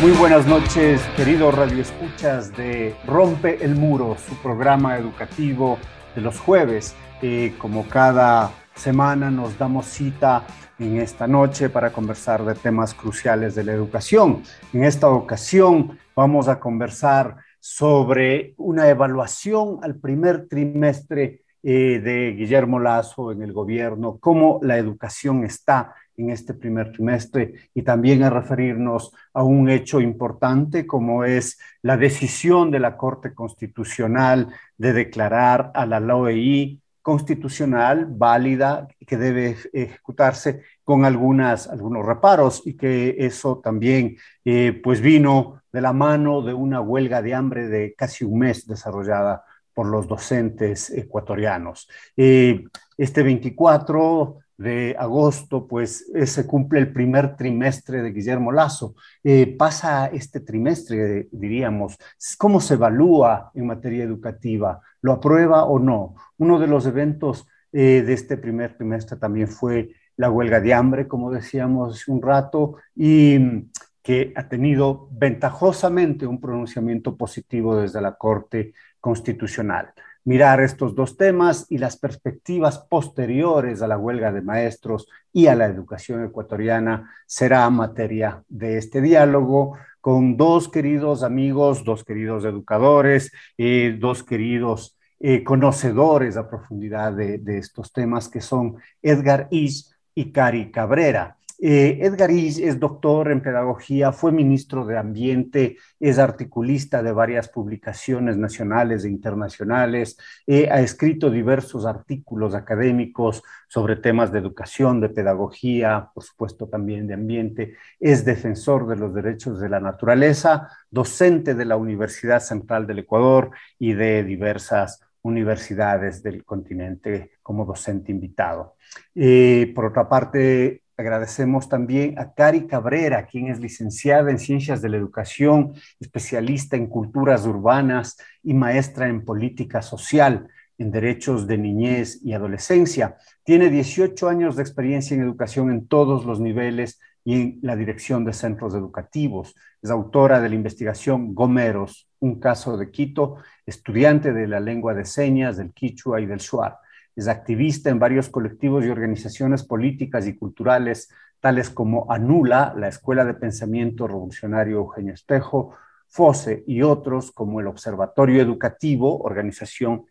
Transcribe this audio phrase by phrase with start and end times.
[0.00, 5.78] Muy buenas noches, queridos radioescuchas de Rompe el Muro, su programa educativo
[6.14, 6.96] de los jueves.
[7.20, 10.46] Eh, como cada semana nos damos cita
[10.78, 14.42] en esta noche para conversar de temas cruciales de la educación.
[14.72, 22.80] En esta ocasión vamos a conversar sobre una evaluación al primer trimestre eh, de Guillermo
[22.80, 28.30] Lazo en el gobierno, cómo la educación está en este primer trimestre y también a
[28.30, 35.70] referirnos a un hecho importante como es la decisión de la Corte Constitucional de declarar
[35.74, 43.58] a la LOEI constitucional válida que debe ejecutarse con algunas, algunos reparos y que eso
[43.58, 48.40] también eh, pues vino de la mano de una huelga de hambre de casi un
[48.40, 51.88] mes desarrollada por los docentes ecuatorianos.
[52.16, 52.64] Eh,
[52.98, 58.94] este 24 de agosto, pues eh, se cumple el primer trimestre de Guillermo Lazo.
[59.24, 61.96] Eh, pasa este trimestre, diríamos,
[62.36, 64.82] ¿cómo se evalúa en materia educativa?
[65.00, 66.14] ¿Lo aprueba o no?
[66.36, 71.08] Uno de los eventos eh, de este primer trimestre también fue la huelga de hambre,
[71.08, 73.70] como decíamos hace un rato, y mm,
[74.02, 79.94] que ha tenido ventajosamente un pronunciamiento positivo desde la Corte Constitucional
[80.24, 85.54] mirar estos dos temas y las perspectivas posteriores a la huelga de maestros y a
[85.54, 93.32] la educación ecuatoriana será materia de este diálogo con dos queridos amigos, dos queridos educadores,
[93.58, 100.32] eh, dos queridos eh, conocedores a profundidad de, estos temas que son Edgar Is y
[100.32, 101.36] Cari Cabrera.
[101.62, 107.48] Eh, Edgar Is es doctor en pedagogía, fue ministro de Ambiente, es articulista de varias
[107.48, 110.16] publicaciones nacionales e internacionales,
[110.46, 117.06] eh, ha escrito diversos artículos académicos sobre temas de educación, de pedagogía, por supuesto también
[117.06, 122.86] de ambiente, es defensor de los derechos de la naturaleza, docente de la Universidad Central
[122.86, 128.76] del Ecuador y de diversas universidades del continente como docente invitado.
[129.14, 134.90] Eh, por otra parte, Agradecemos también a Cari Cabrera, quien es licenciada en Ciencias de
[134.90, 142.20] la Educación, especialista en culturas urbanas y maestra en política social, en derechos de niñez
[142.22, 143.16] y adolescencia.
[143.44, 148.26] Tiene 18 años de experiencia en educación en todos los niveles y en la dirección
[148.26, 149.56] de centros educativos.
[149.80, 155.06] Es autora de la investigación Gomeros, un caso de Quito, estudiante de la lengua de
[155.06, 156.76] señas, del quichua y del shuar
[157.20, 163.24] es activista en varios colectivos y organizaciones políticas y culturales, tales como Anula, la Escuela
[163.24, 165.74] de Pensamiento Revolucionario Eugenio Espejo,
[166.08, 170.06] FOSE y otros como el Observatorio Educativo, organización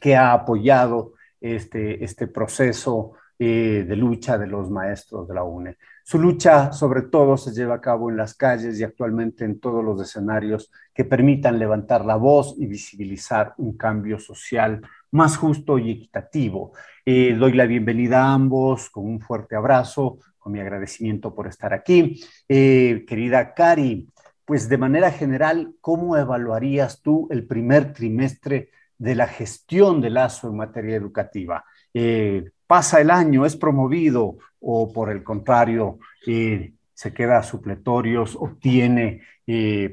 [0.00, 5.76] que ha apoyado este, este proceso eh, de lucha de los maestros de la UNE.
[6.04, 9.84] Su lucha sobre todo se lleva a cabo en las calles y actualmente en todos
[9.84, 14.80] los escenarios que permitan levantar la voz y visibilizar un cambio social
[15.16, 16.72] más justo y equitativo.
[17.04, 21.72] Eh, doy la bienvenida a ambos con un fuerte abrazo, con mi agradecimiento por estar
[21.72, 22.22] aquí.
[22.46, 24.08] Eh, querida Cari,
[24.44, 28.68] pues de manera general, ¿cómo evaluarías tú el primer trimestre
[28.98, 31.64] de la gestión del lazo en materia educativa?
[31.94, 39.22] Eh, ¿Pasa el año, es promovido o por el contrario, se queda supletorios, obtiene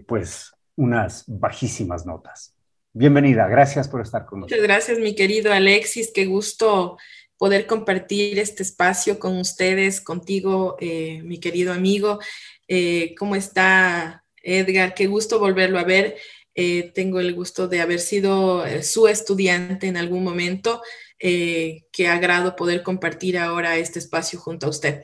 [0.07, 2.52] pues unas bajísimas notas?
[2.95, 4.59] Bienvenida, gracias por estar con nosotros.
[4.59, 6.99] Muchas gracias, mi querido Alexis, qué gusto
[7.37, 12.19] poder compartir este espacio con ustedes, contigo, eh, mi querido amigo.
[12.67, 14.93] Eh, ¿Cómo está Edgar?
[14.93, 16.17] Qué gusto volverlo a ver.
[16.53, 20.83] Eh, tengo el gusto de haber sido su estudiante en algún momento.
[21.17, 25.01] Qué agrado poder compartir ahora este espacio junto a usted.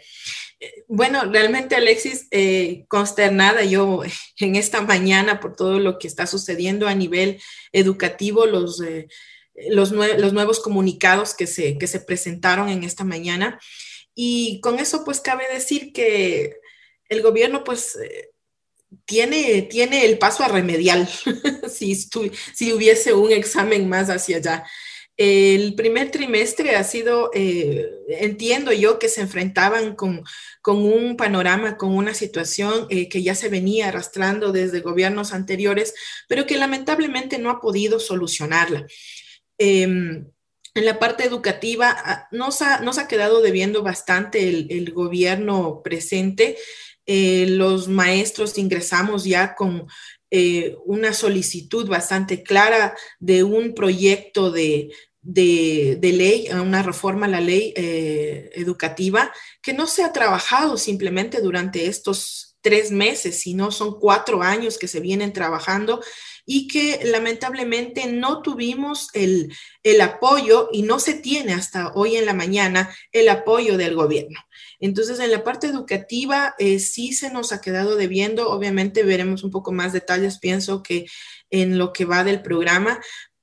[0.88, 2.28] Bueno, realmente Alexis,
[2.88, 4.02] consternada yo
[4.38, 7.42] en esta mañana por todo lo que está sucediendo a nivel
[7.72, 8.82] educativo, los,
[9.70, 13.60] los, los nuevos comunicados que se, que se presentaron en esta mañana.
[14.16, 16.58] Y con eso pues cabe decir que
[17.08, 17.98] el gobierno pues
[19.06, 21.08] tiene, tiene el paso a remedial
[21.70, 24.66] si, si hubiese un examen más hacia allá.
[25.22, 30.24] El primer trimestre ha sido, eh, entiendo yo, que se enfrentaban con,
[30.62, 35.94] con, un panorama, con una situación eh, que ya se venía arrastrando desde gobiernos anteriores,
[36.30, 38.88] pero que lamentablemente no ha podido solucionarla.
[39.58, 40.26] Em,
[40.74, 45.82] en la parte educativa ah, nos ha, nos ha quedado debiendo bastante el, el gobierno
[45.84, 46.56] presente.
[47.06, 49.86] Eh, los maestros ingresamos ya con
[50.32, 57.74] eh, una solicitud bastante clara de un proyecto de, ley, una reforma a la ley
[57.76, 59.32] eh, educativa,
[59.62, 64.88] que no se ha trabajado simplemente durante estos tres meses, sino son cuatro años que
[64.88, 66.02] se vienen trabajando
[66.46, 72.26] y que lamentablemente no tuvimos el, el apoyo y no se tiene hasta hoy en
[72.26, 74.40] la mañana el apoyo del gobierno.
[74.80, 78.50] Entonces, en la parte educativa eh, sí se nos ha quedado debiendo.
[78.50, 81.06] Obviamente veremos un poco más detalles, pienso que
[81.52, 83.00] en lo que va del programa,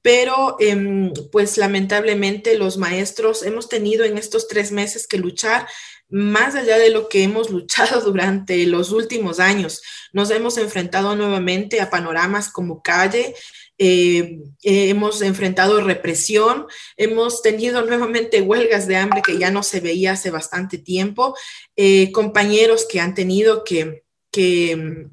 [0.06, 5.66] pero em, pues lamentablemente los maestros hemos tenido en estos tres meses que luchar
[6.08, 9.82] más allá de lo que hemos luchado durante los últimos años.
[10.12, 13.34] Nos hemos enfrentado nuevamente a panoramas como calle,
[13.78, 19.80] eh, eh, hemos enfrentado represión, hemos tenido nuevamente huelgas de hambre que ya no se
[19.80, 21.34] veía hace bastante tiempo,
[21.74, 25.08] eh, compañeros que han tenido que, que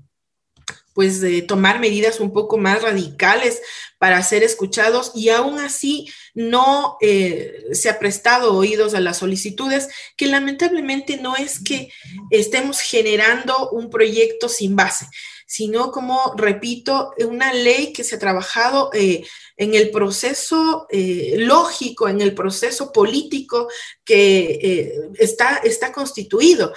[0.94, 3.62] pues de tomar medidas un poco más radicales
[3.98, 9.88] para ser escuchados y aún así no se ha prestado oídos a las solicitudes,
[10.18, 11.90] que lamentablemente no es que
[12.32, 15.08] estemos generando un proyecto sin base,
[15.54, 19.24] sino como, repito, una ley que se ha trabajado eh,
[19.56, 23.68] en el proceso eh, lógico, en el proceso político
[24.04, 26.74] que eh, está, está constituido.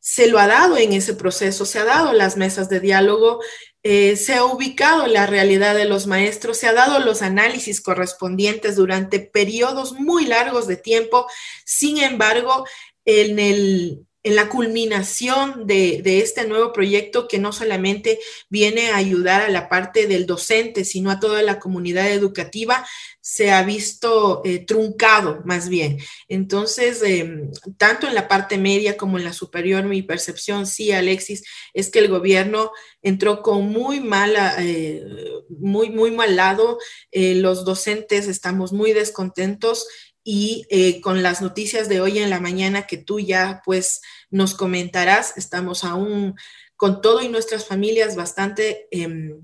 [0.00, 3.40] Se lo ha dado en ese proceso, se ha dado las mesas de diálogo,
[3.82, 9.18] se ha ubicado la realidad de los maestros, se ha dado los análisis correspondientes durante
[9.20, 11.26] periodos muy largos de tiempo.
[11.64, 12.64] Sin embargo,
[13.04, 18.18] en el, en la culminación de, este nuevo proyecto que no solamente
[18.50, 22.86] viene a ayudar a la parte del docente, sino a toda la comunidad educativa,
[23.22, 25.98] se ha visto eh, truncado más bien.
[26.28, 31.42] Entonces, em, tanto en la parte media como en la superior, mi percepción, sí, Alexis,
[31.72, 32.70] es que el gobierno
[33.00, 35.02] entró con muy mala, eh,
[35.48, 36.78] muy, muy mal lado.
[37.12, 39.86] Eh, los docentes estamos muy descontentos
[40.30, 44.52] y eh, con las noticias de hoy en la mañana que tú ya pues nos
[44.52, 46.34] comentarás, estamos aún
[46.76, 49.40] con todo y nuestras familias bastante em,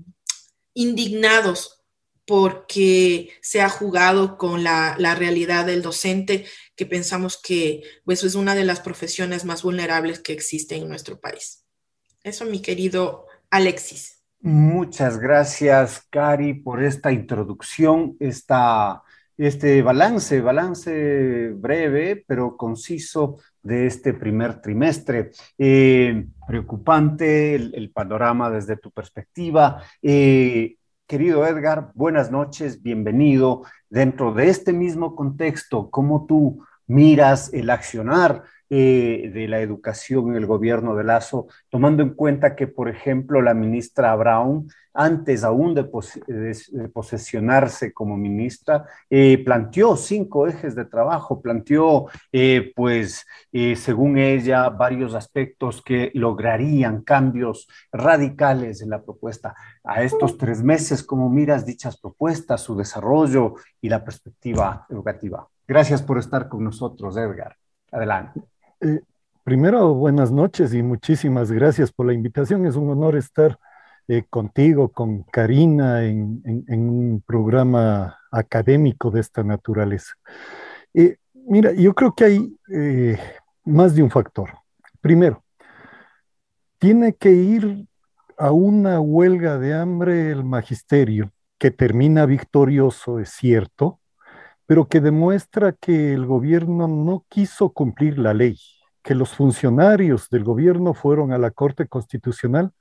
[0.75, 1.83] indignados
[2.27, 6.45] porque se ha jugado con la, realidad del docente,
[6.75, 11.19] que pensamos que pues, es una de las profesiones más vulnerables que existe en nuestro
[11.19, 11.65] país.
[12.21, 14.19] Eso, mi querido Alexis.
[14.39, 19.01] Muchas gracias, Cari, por esta introducción, esta
[19.37, 25.31] este balance, balance breve pero conciso de este primer trimestre.
[25.57, 29.81] Eh, preocupante el, panorama desde tu perspectiva.
[30.01, 30.77] Eh,
[31.07, 33.63] querido Edgar, buenas noches, bienvenido.
[33.89, 40.37] Dentro de este mismo contexto, ¿cómo tú miras el accionar eh, de la educación en
[40.37, 45.75] el gobierno de Lazo, tomando en cuenta que, por ejemplo, la ministra Brown, antes aún
[45.75, 45.83] de,
[46.91, 53.25] posesionarse como ministra, eh, planteó cinco ejes de trabajo, planteó, eh, pues,
[53.75, 59.53] según ella, varios aspectos que lograrían cambios radicales en la propuesta.
[59.83, 65.47] A estos tres meses, ¿cómo miras dichas propuestas, su desarrollo y la perspectiva educativa?
[65.67, 67.55] Gracias por estar con nosotros, Edgar.
[67.91, 68.54] Adelante.
[68.85, 69.01] Eh,
[69.43, 72.67] primero, buenas noches y muchísimas gracias por la invitación.
[72.67, 73.57] Es un honor estar
[74.07, 80.13] eh, contigo, con Karina, en, un programa académico de esta naturaleza.
[80.93, 82.59] Eh, mira, yo creo que hay
[83.63, 84.51] más de un factor.
[85.01, 85.43] Primero,
[86.77, 87.87] tiene que ir
[88.37, 93.99] a una huelga de hambre el magisterio, que termina victorioso, es cierto,
[94.67, 98.59] pero que demuestra que el gobierno no quiso cumplir la ley,
[99.05, 102.71] que los funcionarios del gobierno fueron a la Corte Constitucional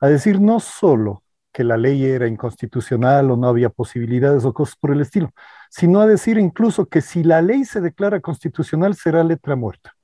[0.00, 1.22] a decir no solo
[1.52, 5.30] que la ley era inconstitucional o no había posibilidades o cosas por el estilo,
[5.68, 9.94] sino a decir incluso que si la ley se declara constitucional será letra muerta.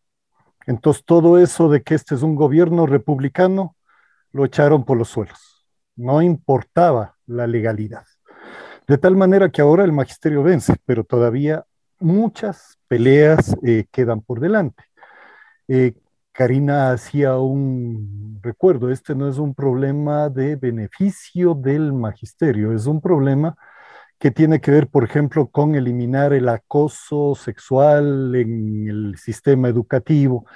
[0.67, 3.75] Entonces todo eso de que este es un gobierno republicano
[4.33, 5.65] lo echaron por los suelos.
[5.97, 8.05] No importaba la legalidad.
[8.87, 11.65] De tal manera que ahora el magisterio vence, pero todavía
[12.01, 14.85] muchas peleas eh, quedan por delante.
[15.69, 15.95] Eh,
[16.33, 23.01] Karina hacía un recuerdo, este no es un problema de beneficio del magisterio, es un
[23.01, 23.57] problema
[24.19, 30.47] que tiene que ver, por ejemplo, con eliminar el acoso sexual en el sistema educativo,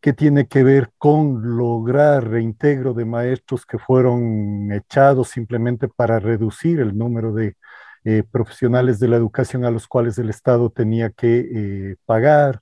[0.00, 6.80] que tiene que ver con lograr reintegro de maestros que fueron echados simplemente para reducir
[6.80, 7.56] el número de
[8.04, 12.60] eh, profesionales de la educación a los cuales el Estado tenía que eh, pagar.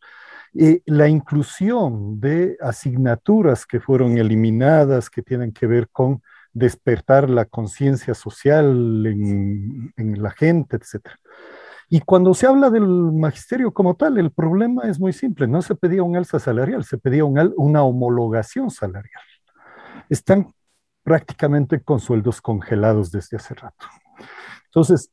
[0.87, 6.21] La inclusión de asignaturas que fueron eliminadas, que tienen que ver con
[6.53, 11.07] despertar la conciencia social en, la gente, etc.
[11.89, 15.77] Y cuando se habla del magisterio como tal, el problema es muy simple, no se
[15.77, 19.23] pedía un alza salarial, se pedía una homologación salarial.
[20.09, 20.53] Están
[21.05, 23.87] prácticamente con sueldos congelados desde hace rato.
[24.65, 25.11] Entonces,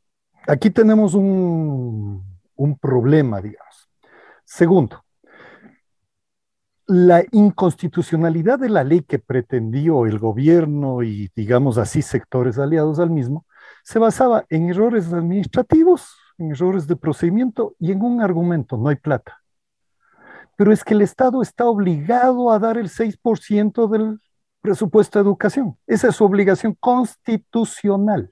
[0.48, 2.26] aquí tenemos un,
[2.56, 3.90] un problema, digamos.
[4.44, 5.05] Segundo,
[6.88, 13.10] la inconstitucionalidad de la ley que pretendió el gobierno y, digamos así, sectores aliados al
[13.10, 13.46] mismo,
[13.84, 18.98] se basaba en errores administrativos, en errores de procedimiento y en un argumento, no hay
[18.98, 19.42] plata.
[20.58, 24.20] Pero es que el Estado está obligado a dar el 6% del
[24.62, 25.78] presupuesto de educación.
[25.88, 28.32] Esa es su obligación constitucional.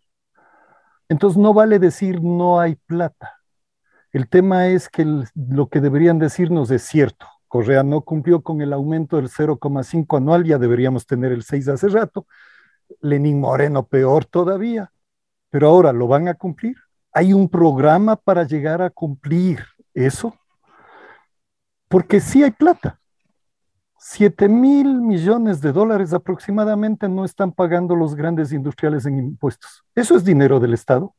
[1.10, 3.39] Entonces no vale decir no hay plata.
[4.12, 5.05] El tema es que
[5.36, 10.43] lo que deberían decirnos es cierto Correa no cumplió con el aumento del 0,5 anual,
[10.43, 12.25] ya deberíamos tener el 6 hace rato.
[13.00, 14.91] Lenín Moreno peor todavía,
[15.51, 16.77] pero ahora lo van a cumplir.
[17.12, 19.60] Hay un programa para llegar a cumplir
[19.93, 20.36] eso,
[21.89, 23.00] porque sí hay plata.
[24.00, 29.83] 7 mil millones de dólares aproximadamente no están pagando los grandes industriales en impuestos.
[29.93, 31.13] Eso es dinero del Estado.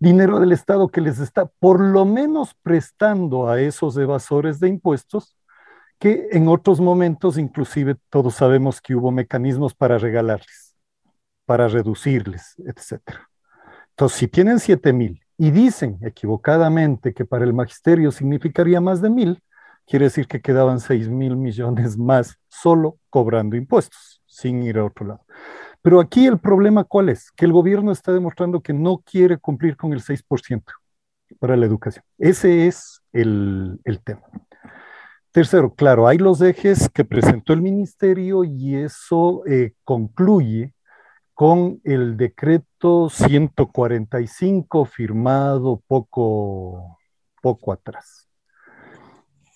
[0.00, 5.36] Dinero del Estado que les está por lo menos prestando a esos evasores de impuestos
[6.00, 10.74] que en otros momentos inclusive todos sabemos que hubo mecanismos para regalarles,
[11.44, 13.02] para reducirles, etc.
[13.90, 19.10] Entonces, si tienen 7 mil y dicen equivocadamente que para el magisterio significaría más de
[19.10, 19.42] mil,
[19.86, 25.06] quiere decir que quedaban 6 mil millones más solo cobrando impuestos, sin ir a otro
[25.06, 25.26] lado.
[25.82, 27.30] Pero aquí el problema cuál es?
[27.32, 30.72] Que el gobierno está demostrando que no quiere cumplir con el 6%
[31.38, 32.04] para la educación.
[32.16, 34.22] Ese es el, el tema.
[35.32, 40.74] Tercero, claro, hay los ejes que presentó el ministerio y eso eh, concluye
[41.34, 46.98] con el decreto 145 firmado poco,
[47.40, 48.28] poco atrás.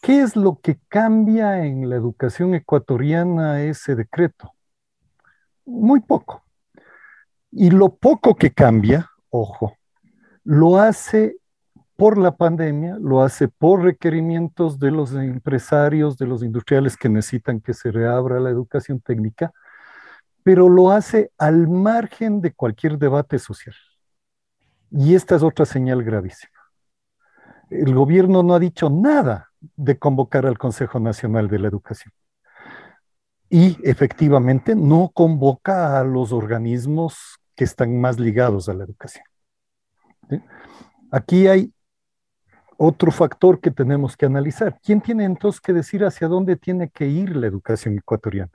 [0.00, 4.52] ¿Qué es lo que cambia en la educación ecuatoriana ese decreto?
[5.64, 6.44] Muy poco.
[7.50, 9.76] Y lo poco que cambia, ojo,
[10.44, 11.38] lo hace
[11.96, 17.60] por la pandemia, lo hace por requerimientos de los empresarios, de los industriales que necesitan
[17.60, 19.52] que se reabra la educación técnica,
[20.42, 23.74] pero lo hace al margen de cualquier debate social.
[24.90, 26.52] Y esta es otra señal gravísima.
[27.70, 32.12] El gobierno no ha dicho nada de convocar al Consejo Nacional de la Educación.
[33.48, 39.24] Y efectivamente no convoca a los organismos que están más ligados a la educación.
[41.10, 41.72] Aquí hay
[42.78, 44.78] otro factor que tenemos que analizar.
[44.82, 48.52] ¿Quién tiene entonces que decir hacia dónde tiene que ir la educación ecuatoriana?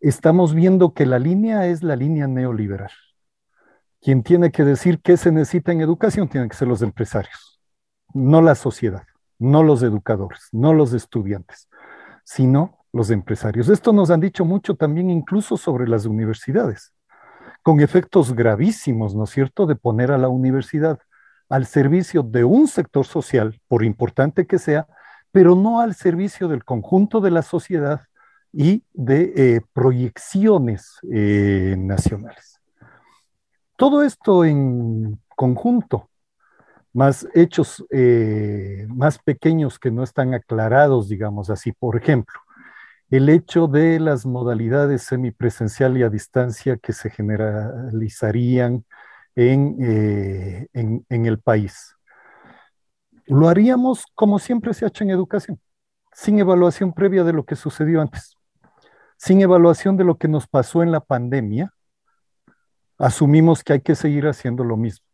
[0.00, 2.90] Estamos viendo que la línea es la línea neoliberal.
[4.00, 7.60] Quien tiene que decir qué se necesita en educación tienen que ser los empresarios,
[8.14, 9.02] no la sociedad,
[9.38, 11.68] no los educadores, no los estudiantes,
[12.24, 13.68] sino los empresarios.
[13.68, 16.92] Esto nos han dicho mucho también incluso sobre las universidades,
[17.62, 21.00] con efectos gravísimos, ¿no es cierto?, de poner a la universidad
[21.48, 24.86] al servicio de un sector social, por importante que sea,
[25.32, 28.02] pero no al servicio del conjunto de la sociedad
[28.52, 32.60] y de eh, proyecciones eh, nacionales.
[33.76, 36.10] Todo esto en conjunto,
[36.92, 42.40] más hechos eh, más pequeños que no están aclarados, digamos así, por ejemplo,
[43.10, 48.84] el hecho de las modalidades semipresencial y a distancia que se generalizarían
[49.38, 51.94] eh, en, en, el país.
[53.26, 55.60] Lo haríamos como siempre se ha hecho en educación,
[56.12, 58.34] sin evaluación previa de lo que sucedió antes,
[59.16, 61.72] sin evaluación de lo que nos pasó en la pandemia
[62.98, 65.06] asumimos que hay que seguir haciendo lo mismo.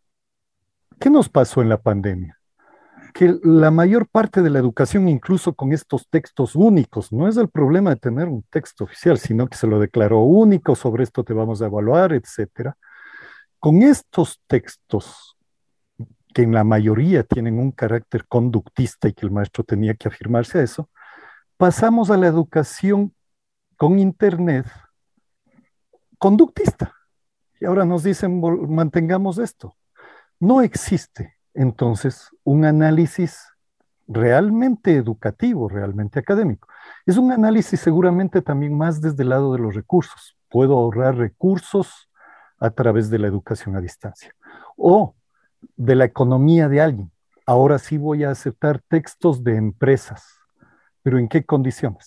[0.98, 2.38] ¿Qué nos pasó en la pandemia?
[3.12, 7.48] Que la mayor parte de la educación, incluso con estos textos únicos, no es el
[7.48, 11.34] problema de tener un texto oficial, sino que se lo declaró único, sobre esto te
[11.34, 12.76] vamos a evaluar, etcétera.
[13.64, 15.38] Con estos textos,
[16.34, 20.58] que en la mayoría tienen un carácter conductista y que el maestro tenía que afirmarse
[20.58, 20.90] a eso,
[21.56, 23.14] pasamos a la educación
[23.78, 24.66] con Internet
[26.18, 26.92] conductista.
[27.58, 29.74] Y ahora nos dicen, mantengamos esto.
[30.38, 33.48] No existe entonces un análisis
[34.06, 36.68] realmente educativo, realmente académico.
[37.06, 40.36] Es un análisis seguramente también más desde el lado de los recursos.
[40.50, 42.10] Puedo ahorrar recursos
[42.64, 44.34] a través de la educación a distancia.
[44.76, 45.14] O
[45.76, 47.12] de la economía de alguien.
[47.46, 50.24] Ahora sí voy a aceptar textos de empresas,
[51.02, 52.06] pero ¿en qué condiciones?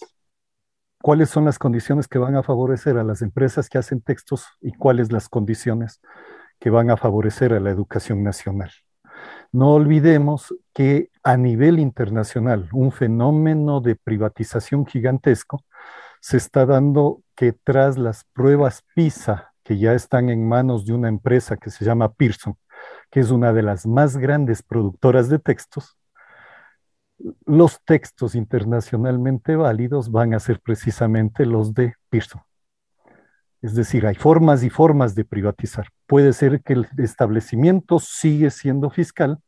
[1.00, 4.72] ¿Cuáles son las condiciones que van a favorecer a las empresas que hacen textos y
[4.74, 6.02] cuáles las condiciones
[6.60, 8.72] que van a favorecer a la educación nacional?
[9.52, 15.64] No olvidemos que a nivel internacional un fenómeno de privatización gigantesco
[16.20, 21.10] se está dando que tras las pruebas PISA, que ya están en manos de una
[21.10, 22.56] empresa que se llama Pearson,
[23.12, 25.98] que es una de las más grandes productoras de textos,
[27.46, 32.42] los textos internacionalmente válidos van a ser precisamente los de Pearson.
[33.62, 35.90] Es decir, hay formas y formas de privatizar.
[36.06, 39.40] Puede ser que el establecimiento sigue siendo fiscal,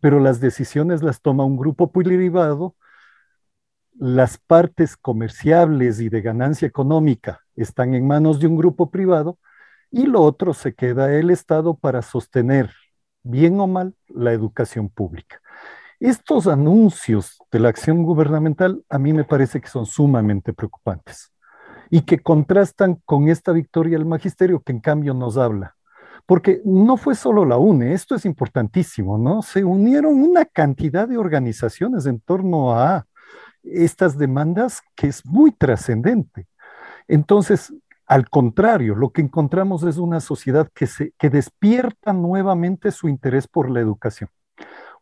[0.00, 2.74] pero las decisiones las toma un grupo privado,
[3.98, 9.38] las partes comerciables y de ganancia económica están en manos de un grupo privado
[9.90, 12.70] y lo otro se queda el Estado para sostener,
[13.22, 15.40] bien o mal, la educación pública.
[16.00, 21.32] Estos anuncios de la acción gubernamental a mí me parece que son sumamente preocupantes
[21.90, 25.74] y que contrastan con esta victoria del magisterio que en cambio nos habla.
[26.26, 29.40] Porque no fue solo la UNE, esto es importantísimo, ¿no?
[29.42, 33.06] Se unieron una cantidad de organizaciones en torno a
[33.62, 36.46] estas demandas que es muy trascendente.
[37.08, 37.72] Entonces,
[38.08, 40.88] al contrario, lo que encontramos es una sociedad que,
[41.28, 44.30] despierta nuevamente su interés por la educación.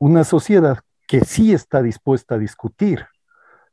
[0.00, 3.06] Una sociedad que sí está dispuesta a discutir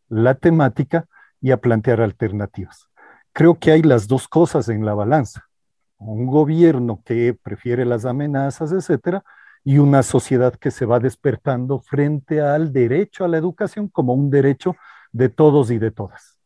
[0.08, 1.08] la temática
[1.42, 2.90] y a plantear alternativas.
[3.34, 5.50] Creo que hay las dos cosas en la balanza.
[5.98, 9.24] Un gobierno que prefiere las amenazas, etcétera,
[9.64, 14.30] y una sociedad que se va despertando frente al derecho a la educación como un
[14.30, 14.76] derecho
[15.12, 16.38] de todos y de todas.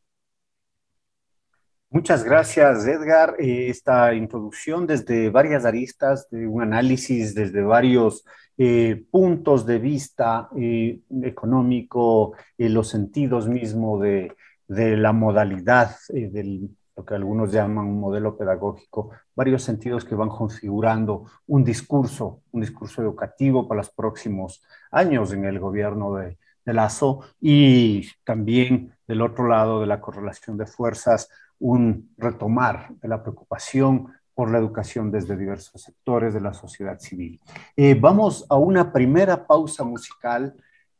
[1.90, 3.36] Muchas gracias, Edgar.
[3.40, 8.26] Eh, esta introducción desde varias aristas, un análisis desde varios
[8.58, 14.36] eh, puntos de vista eh, económico, los sentidos mismo de,
[14.68, 21.24] la modalidad, de lo que algunos llaman un modelo pedagógico, varios sentidos que van configurando
[21.48, 28.10] un discurso, un discurso educativo para los próximos años en el gobierno de Lazo y
[28.26, 34.52] también del otro lado de la correlación de fuerzas un retomar de la preocupación por
[34.52, 37.42] la educación desde diversos sectores de la sociedad civil.
[37.76, 40.56] Eh, vamos a una primera pausa musical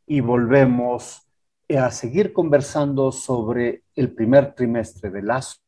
[0.06, 1.28] y volvemos
[1.76, 5.60] a seguir conversando sobre el primer trimestre de Lazo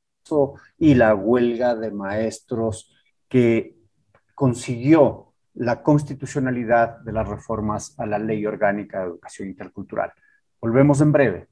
[0.78, 2.92] y la huelga de maestros
[3.28, 3.76] que
[4.34, 10.12] consiguió la constitucionalidad de las reformas a la Ley Orgánica de Educación Intercultural.
[10.60, 11.48] Volvemos en breve.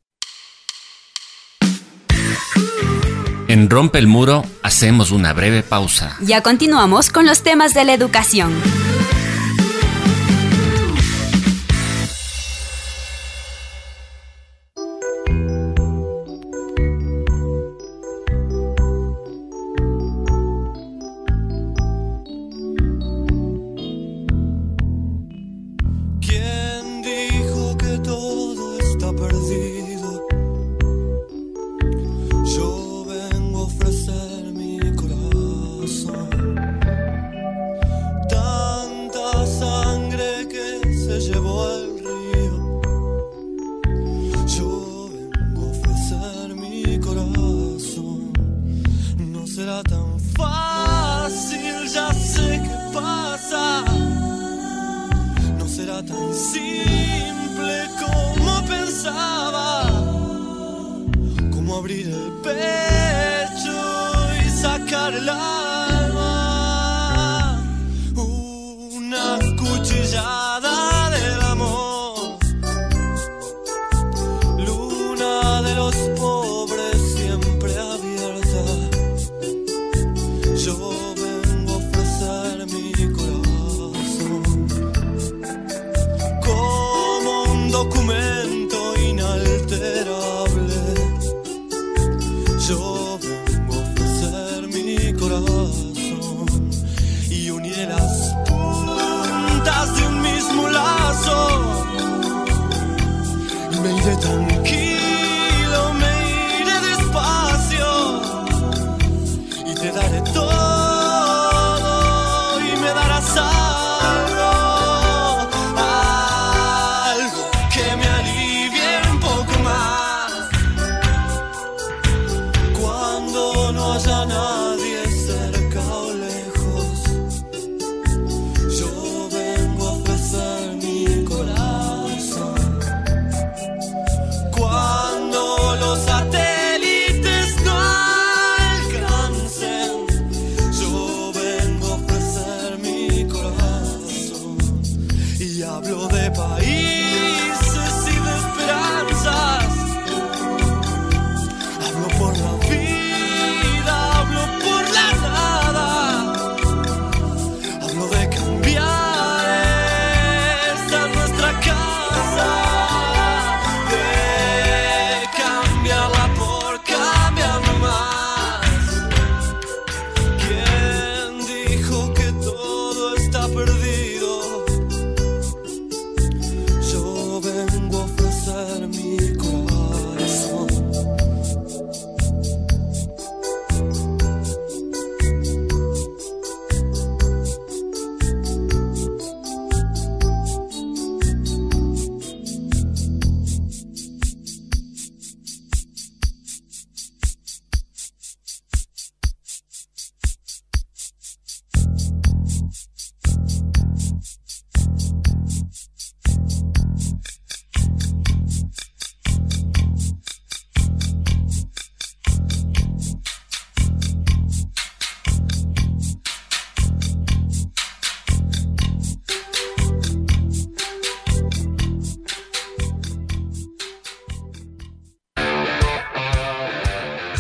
[3.68, 6.16] Rompe el Muro hacemos una breve pausa.
[6.20, 8.54] Ya continuamos con los temas de la educación.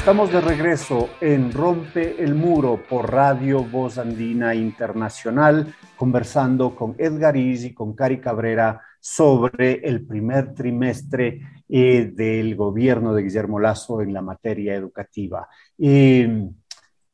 [0.08, 7.36] Estamos de regreso en Rompe el Muro por Radio Voz Andina Internacional, conversando con Edgar
[7.36, 14.00] Is y con Cari Cabrera sobre el primer trimestre eh, del gobierno de Guillermo Lazo
[14.00, 15.46] en la materia educativa.
[15.76, 16.48] Eh,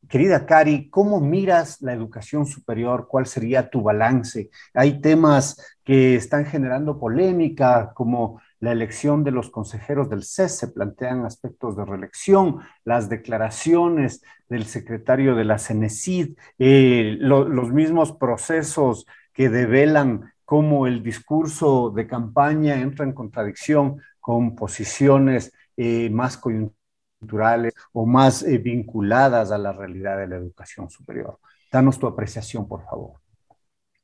[0.08, 3.08] querida Cari, ¿cómo miras la educación superior?
[3.10, 4.50] ¿Cuál sería tu balance?
[4.72, 10.68] Hay temas que están generando polémica, como la elección de los consejeros del CES, se
[10.68, 19.06] plantean aspectos de reelección, las declaraciones del secretario de la CENESID, eh, los mismos procesos
[19.32, 27.74] que develan cómo el discurso de campaña entra en contradicción con posiciones eh, más coyunturales
[27.92, 31.38] o más eh, vinculadas a la realidad de la educación superior.
[31.70, 33.20] Danos tu apreciación, por favor.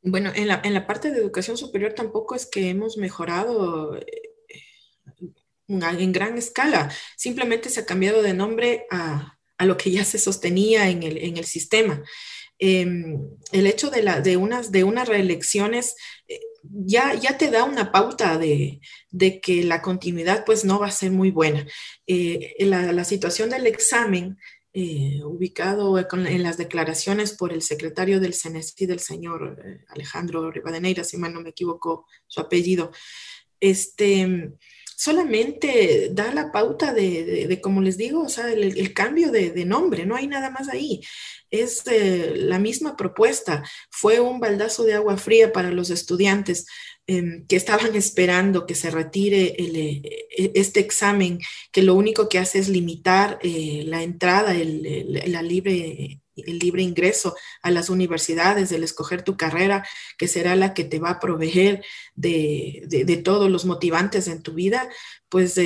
[0.03, 3.99] Bueno, en la parte de educación superior tampoco es que hemos mejorado
[5.71, 6.93] en gran escala.
[7.17, 12.03] Simplemente se ha cambiado de nombre a, lo que ya se sostenía en el, sistema.
[12.59, 13.19] Em,
[13.53, 15.97] el hecho de, la, de, unas, de unas reelecciones
[16.29, 18.81] eh, ya, ya te da una pauta de,
[19.43, 21.67] que la continuidad pues no va a ser muy buena.
[22.07, 24.39] Eh, la, situación del examen
[24.73, 31.17] eh, ubicado en las declaraciones por el secretario del CNESI, del señor Alejandro Rivadeneira, si
[31.17, 32.93] mal no me equivoco su apellido,
[33.61, 34.53] este,
[35.01, 40.15] solamente da la pauta de, como les digo, o sea, el, cambio de, nombre, no
[40.15, 41.01] hay nada más ahí.
[41.51, 46.67] Es eh, la misma propuesta, fue un baldazo de agua fría para los estudiantes
[47.07, 50.03] em, que estaban esperando que se retire eh,
[50.37, 51.39] e, este examen,
[51.73, 57.37] que lo único que hace es limitar eh, la entrada, la libre el libre ingreso
[57.63, 59.87] a las universidades, el escoger tu carrera,
[60.19, 64.89] que será la que te va a proveer de, todos los motivantes en tu vida,
[65.29, 65.59] pues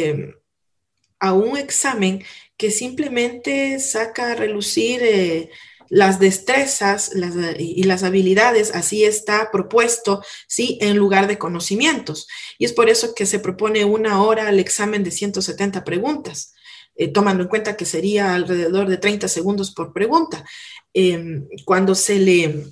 [1.21, 2.23] a un examen
[2.57, 5.51] que simplemente saca a relucir eh,
[5.89, 7.13] las destrezas
[7.59, 10.79] y las habilidades, así está propuesto, ¿sí?
[10.81, 12.27] En lugar de conocimientos.
[12.59, 16.55] Y es por eso que se propone una hora al examen de 170 preguntas.
[16.97, 20.45] Eh, tomando en cuenta que sería alrededor de 30 segundos por pregunta.
[20.93, 22.67] Em, cuando se le,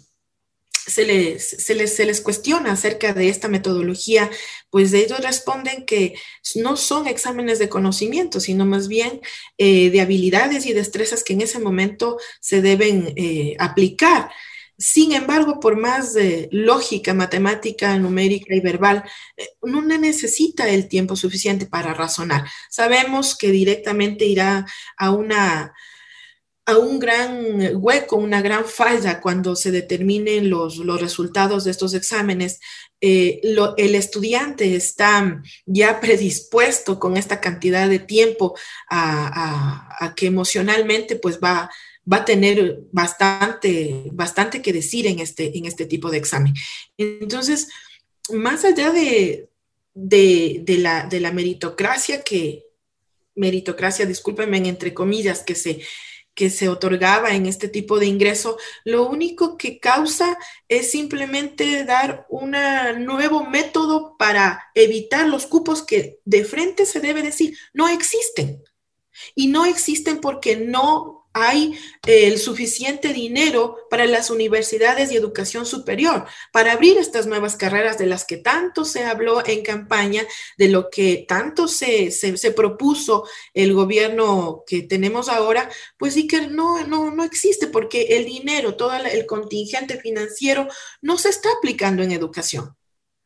[0.70, 4.30] se, les, se, les, cuestiona acerca de esta metodología,
[4.70, 6.14] pues ellos responden que
[6.56, 9.20] no son exámenes de conocimiento, sino más bien
[9.58, 14.30] eh, de habilidades y destrezas que en ese momento se deben eh, aplicar.
[14.82, 19.04] Sin embargo, por más de lógica, matemática, numérica y verbal,
[19.36, 22.48] eh, no necesita el tiempo suficiente para razonar.
[22.68, 24.66] Sabemos que directamente irá
[24.96, 25.72] a una
[26.64, 31.92] a un gran hueco, una gran falla cuando se determinen los, los resultados de estos
[31.94, 32.60] exámenes.
[33.00, 33.40] Eh,
[33.76, 38.56] el estudiante está ya predispuesto con esta cantidad de tiempo
[38.88, 41.68] a, que emocionalmente pues va,
[42.10, 46.54] va a tener bastante, bastante que decir en este, en este tipo de examen.
[46.96, 47.68] Entonces,
[48.30, 49.48] más allá de,
[49.94, 52.66] de, la, de la meritocracia que,
[53.34, 55.80] meritocracia, discúlpenme, entre comillas, que se,
[56.34, 60.38] que se otorgaba en este tipo de ingreso, lo único que causa
[60.68, 62.54] es simplemente dar un
[63.04, 68.62] nuevo método para evitar los cupos que de frente se debe decir no existen.
[69.34, 75.66] Y no existen porque no hay eh, el suficiente dinero para las universidades y educación
[75.66, 80.24] superior, para abrir estas nuevas carreras de las que tanto se habló en campaña,
[80.58, 86.48] de lo que tanto se, se, propuso el gobierno que tenemos ahora, pues sí que
[86.48, 90.68] no, no, no existe porque el dinero, todo el contingente financiero
[91.00, 92.76] no se está aplicando en educación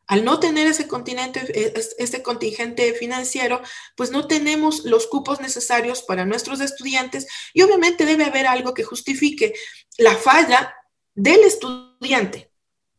[0.07, 3.61] al no tener ese, continente, e, contingente financiero,
[3.95, 8.83] pues no tenemos los cupos necesarios para nuestros estudiantes y obviamente debe haber algo que
[8.83, 9.53] justifique
[9.97, 10.75] la falla
[11.13, 12.51] del estudiante.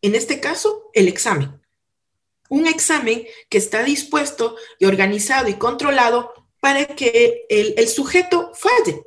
[0.03, 1.61] En este caso, el examen.
[2.51, 9.03] Un examen que está dispuesto y organizado y controlado para que el, el sujeto falle.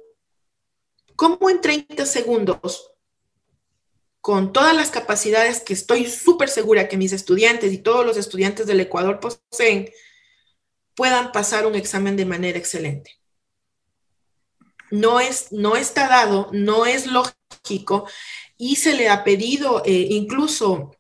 [1.16, 2.91] ¿Cómo en 30 segundos
[4.22, 8.68] con todas las capacidades que estoy súper segura que mis estudiantes y todos los estudiantes
[8.68, 9.90] del Ecuador poseen,
[10.96, 13.20] puedan pasar un examen de manera excelente.
[14.92, 18.08] No, es, no está dado, no es lógico
[18.58, 20.96] y se le ha pedido, eh, incluso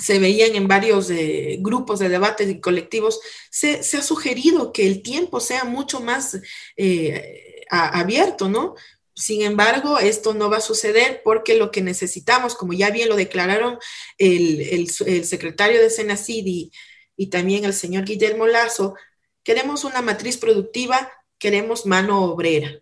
[0.00, 3.20] se veían en varios eh, grupos de debates y colectivos,
[3.50, 6.38] se, ha sugerido que el tiempo sea mucho más
[6.76, 8.76] eh, abierto, ¿no?
[9.22, 13.14] Sin embargo, esto no va a suceder porque lo que necesitamos, como ya bien lo
[13.14, 13.78] declararon
[14.18, 16.72] el, secretario de Senacid y,
[17.16, 18.96] y también el señor Guillermo Lazo,
[19.44, 22.80] queremos una matriz productiva, queremos mano obrera.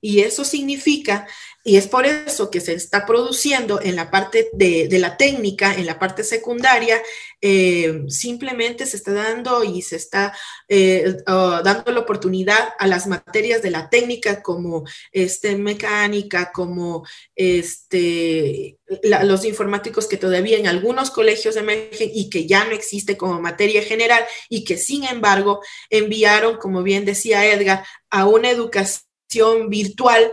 [0.00, 1.28] Y eso significa
[1.68, 5.84] y es por eso que se está produciendo en la parte de, la técnica, en
[5.84, 6.98] la parte secundaria,
[7.42, 10.34] eh, simplemente se está dando y se está
[10.66, 18.78] eh, dando la oportunidad a las materias de la técnica como este, mecánica, como este,
[19.02, 23.82] los informáticos que todavía en algunos colegios emergen y que ya no existe como materia
[23.82, 30.32] general y que sin embargo enviaron, como bien decía Edgar, a una educación virtual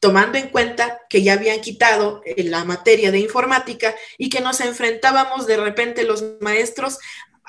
[0.00, 4.60] tomando en cuenta que ya habían quitado eh, la materia de informática y que nos
[4.60, 6.98] enfrentábamos de repente los maestros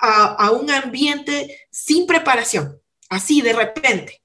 [0.01, 4.21] a, un ambiente sin preparación, así de repente.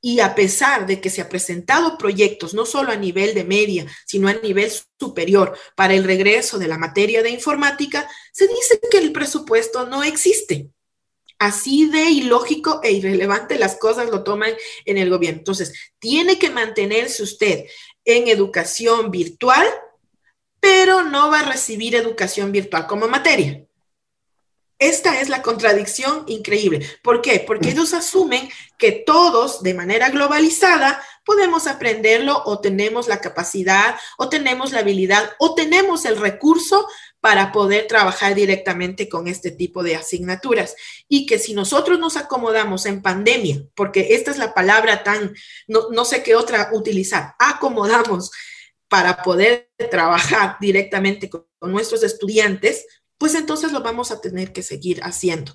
[0.00, 3.86] Y a pesar de que se ha presentado proyectos, no solo a nivel de media,
[4.06, 8.98] sino a nivel superior, para el regreso de la materia de informática, se dice que
[8.98, 10.70] el presupuesto no existe
[11.40, 14.52] así de ilógico e irrelevante las cosas lo toman
[14.84, 15.38] en el gobierno.
[15.38, 17.64] Entonces, tiene que mantenerse usted
[18.04, 19.66] en educación virtual,
[20.60, 23.64] pero no va a recibir educación virtual como materia.
[24.78, 26.86] Esta es la contradicción increíble.
[27.02, 27.42] ¿Por qué?
[27.46, 27.72] Porque mm.
[27.72, 28.48] ellos asumen
[28.78, 35.32] que todos, de manera globalizada, podemos aprenderlo o tenemos la capacidad o tenemos la habilidad
[35.38, 36.86] o tenemos el recurso
[37.20, 40.74] para poder trabajar directamente con este tipo de asignaturas.
[41.08, 45.34] Y que si nosotros nos acomodamos en pandemia, porque esta es la palabra tan,
[45.68, 48.30] no, sé qué otra utilizar, acomodamos
[48.88, 52.86] para poder trabajar directamente con, con nuestros estudiantes,
[53.18, 55.54] pues entonces lo vamos a tener que seguir haciendo.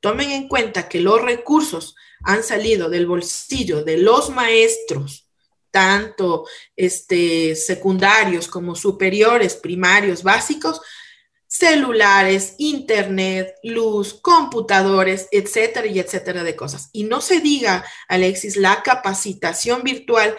[0.00, 5.28] Tomen en cuenta que los recursos han salido del bolsillo de los maestros,
[5.70, 6.46] tanto
[6.76, 10.80] este, secundarios como superiores, primarios, básicos,
[11.56, 16.88] celulares, internet, luz, computadores, etcétera y etcétera de cosas.
[16.92, 20.36] Y no se diga, Alexis, la capacitación virtual,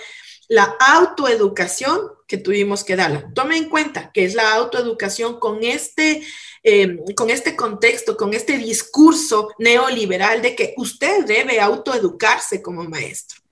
[0.50, 3.32] la autoeducación que tuvimos que darla.
[3.34, 6.22] Tome en cuenta que es la autoeducación con este,
[6.64, 13.45] em, con este contexto, con este discurso neoliberal de que usted debe autoeducarse como maestro.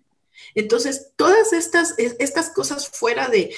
[0.56, 3.54] Entonces, todas estas, estas cosas fuera de,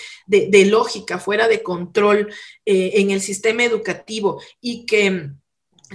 [0.65, 2.33] lógica, fuera de control
[2.65, 5.29] eh, en el sistema educativo y que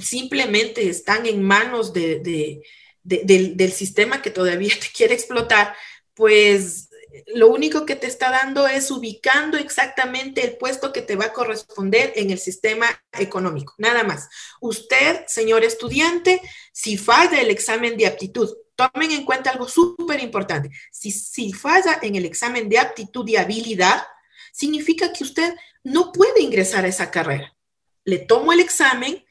[0.01, 2.63] simplemente están en manos del,
[3.03, 5.75] del sistema que todavía te quiere explotar,
[6.15, 6.91] pues
[7.35, 11.33] lo único que te está dando es ubicando exactamente el puesto que te va a
[11.33, 12.87] corresponder en el sistema
[13.19, 14.29] económico, nada más.
[14.61, 16.41] Usted, señor estudiante,
[16.73, 18.51] si falla el examen de aptitud,
[18.93, 20.71] tomen en cuenta algo súper importante.
[20.91, 24.03] Si, si falla en el examen de aptitud y habilidad,
[24.53, 27.57] significa que usted no puede ingresar a esa carrera.
[28.05, 29.25] Le tomo el examen,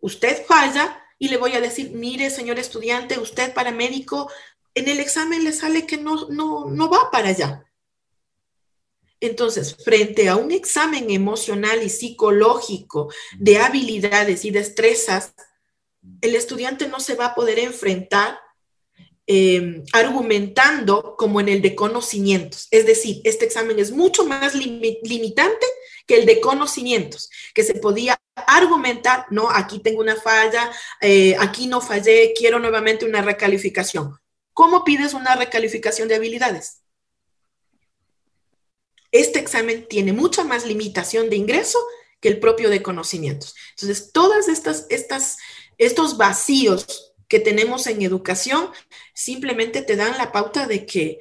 [0.00, 4.30] usted falla y le voy a decir, mire, señor estudiante, usted paramédico,
[4.74, 7.64] en el examen le sale que no, no, no va para allá.
[9.20, 15.34] Entonces, frente a un examen emocional y psicológico de habilidades y destrezas,
[16.20, 18.38] el estudiante no se va a poder enfrentar
[19.28, 22.66] em, argumentando como en el de conocimientos.
[22.70, 25.66] Es decir, este examen es mucho más limitante
[26.06, 31.66] que el de conocimientos, que se podía argumentar, no, aquí tengo una falla, eh, aquí
[31.66, 34.18] no fallé, quiero nuevamente una recalificación.
[34.54, 36.80] ¿Cómo pides una recalificación de habilidades?
[39.12, 41.78] Este examen tiene mucha más limitación de ingreso
[42.20, 43.54] que el propio de conocimientos.
[43.70, 45.36] Entonces, todas estas, estas,
[45.76, 48.70] estos vacíos que tenemos en educación
[49.14, 51.18] simplemente te dan la pauta de que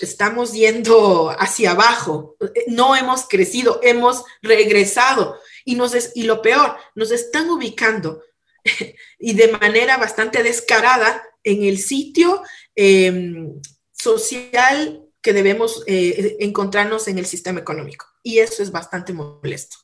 [0.00, 7.10] estamos yendo hacia abajo, no hemos crecido, hemos regresado y, nos y lo peor, nos
[7.10, 8.22] están ubicando
[9.18, 12.42] y de manera bastante descarada en el sitio
[12.74, 13.60] em,
[13.92, 18.06] social que debemos eh, encontrarnos en el sistema económico.
[18.24, 19.76] Y eso es bastante molesto.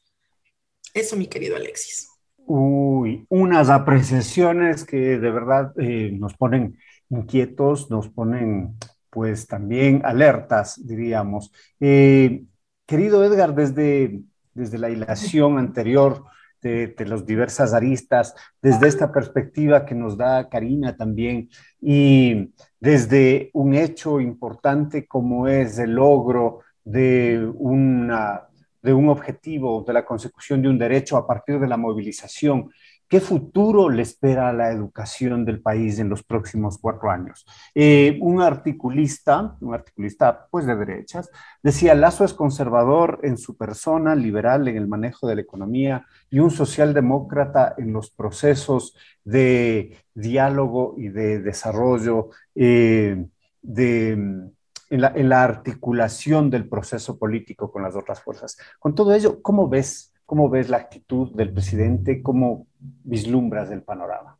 [0.95, 2.09] Eso, mi querido Alexis.
[2.51, 6.79] Uy, unas apreciaciones que de verdad eh, nos ponen
[7.11, 8.75] inquietos, nos ponen
[9.11, 11.53] pues también alertas, diríamos.
[11.79, 12.45] Eh,
[12.87, 14.23] querido Edgar, desde,
[14.55, 16.25] desde la hilación anterior
[16.63, 21.51] de, de las diversas aristas, desde esta perspectiva que nos da Karina también,
[21.83, 28.49] y desde un hecho importante como es el logro de, una,
[28.83, 32.71] de un objetivo, de la consecución de un derecho a partir de la movilización
[33.09, 37.47] ¿Qué futuro le espera a la educación del país en los próximos cuatro años?
[37.75, 41.31] Eh, un articulista, un articulista pues de derechas,
[41.63, 46.41] decía, Lazo es conservador en su persona, liberal en el manejo de la economía y
[46.41, 53.25] un socialdemócrata en los procesos de diálogo y de desarrollo, eh,
[53.63, 54.51] de,
[54.91, 58.57] en, la, articulación del proceso político con las otras fuerzas.
[58.79, 62.23] Con todo ello, ¿cómo ves ¿Cómo ves la actitud del presidente?
[62.23, 64.39] ¿Cómo vislumbras el panorama?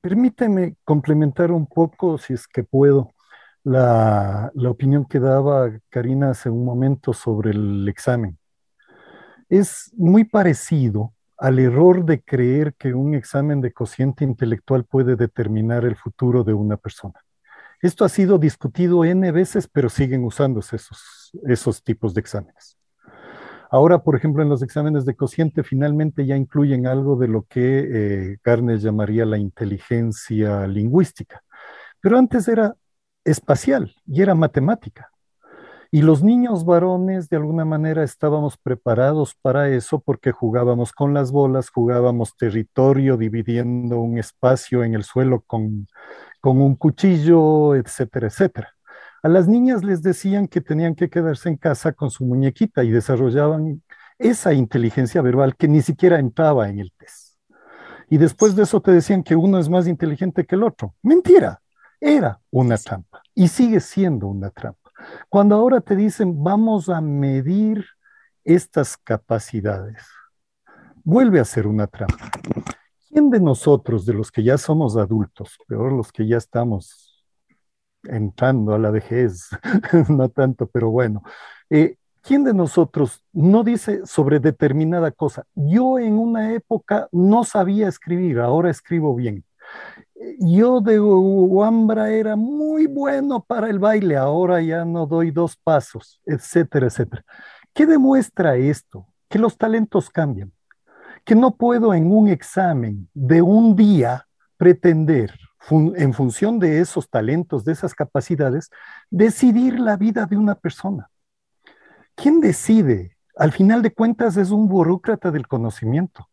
[0.00, 3.14] Permíteme complementar un poco, si es que puedo,
[3.62, 8.36] la, la, opinión que daba Karina hace un momento sobre el examen.
[9.48, 15.84] Es muy parecido al error de creer que un examen de cociente intelectual puede determinar
[15.84, 17.25] el futuro de una persona.
[17.82, 22.76] Esto ha sido discutido N veces, pero siguen usándose esos, esos tipos de exámenes.
[23.70, 28.32] Ahora, por ejemplo, en los exámenes de cociente finalmente ya incluyen algo de lo que
[28.32, 31.42] eh, Garner llamaría la inteligencia lingüística,
[32.00, 32.76] pero antes era
[33.24, 35.10] espacial y era matemática.
[35.90, 41.30] Y los niños varones de alguna manera estábamos preparados para eso porque jugábamos con las
[41.30, 45.86] bolas, jugábamos territorio dividiendo un espacio en el suelo con,
[46.40, 48.68] con un cuchillo, etcétera, etcétera.
[49.22, 52.90] A las niñas les decían que tenían que quedarse en casa con su muñequita y
[52.90, 53.82] desarrollaban
[54.18, 57.36] esa inteligencia verbal que ni siquiera entraba en el test.
[58.08, 60.94] Y después de eso te decían que uno es más inteligente que el otro.
[61.02, 61.60] Mentira,
[62.00, 64.90] era una trampa y sigue siendo una trampa.
[65.28, 67.84] Cuando ahora te dicen vamos a medir
[68.44, 70.06] estas capacidades,
[71.02, 72.30] vuelve a ser una trampa.
[73.16, 77.24] ¿Quién de nosotros, de los que ya somos adultos, peor los que ya estamos
[78.02, 79.48] entrando a la vejez,
[80.10, 81.22] no tanto, pero bueno.
[81.70, 85.46] Eh, ¿Quién de nosotros no dice sobre determinada cosa?
[85.54, 89.46] Yo en una época no sabía escribir, ahora escribo bien.
[90.38, 96.20] Yo de Uambra era muy bueno para el baile, ahora ya no doy dos pasos,
[96.26, 97.24] etcétera, etcétera.
[97.72, 99.06] ¿Qué demuestra esto?
[99.30, 100.52] Que los talentos cambian,
[101.26, 105.34] que no puedo en un examen de un día pretender
[105.68, 108.70] en función de esos talentos, de esas capacidades,
[109.10, 111.10] decidir la vida de una persona.
[112.14, 113.16] ¿Quién decide?
[113.34, 116.28] Al final de cuentas es un burócrata del conocimiento.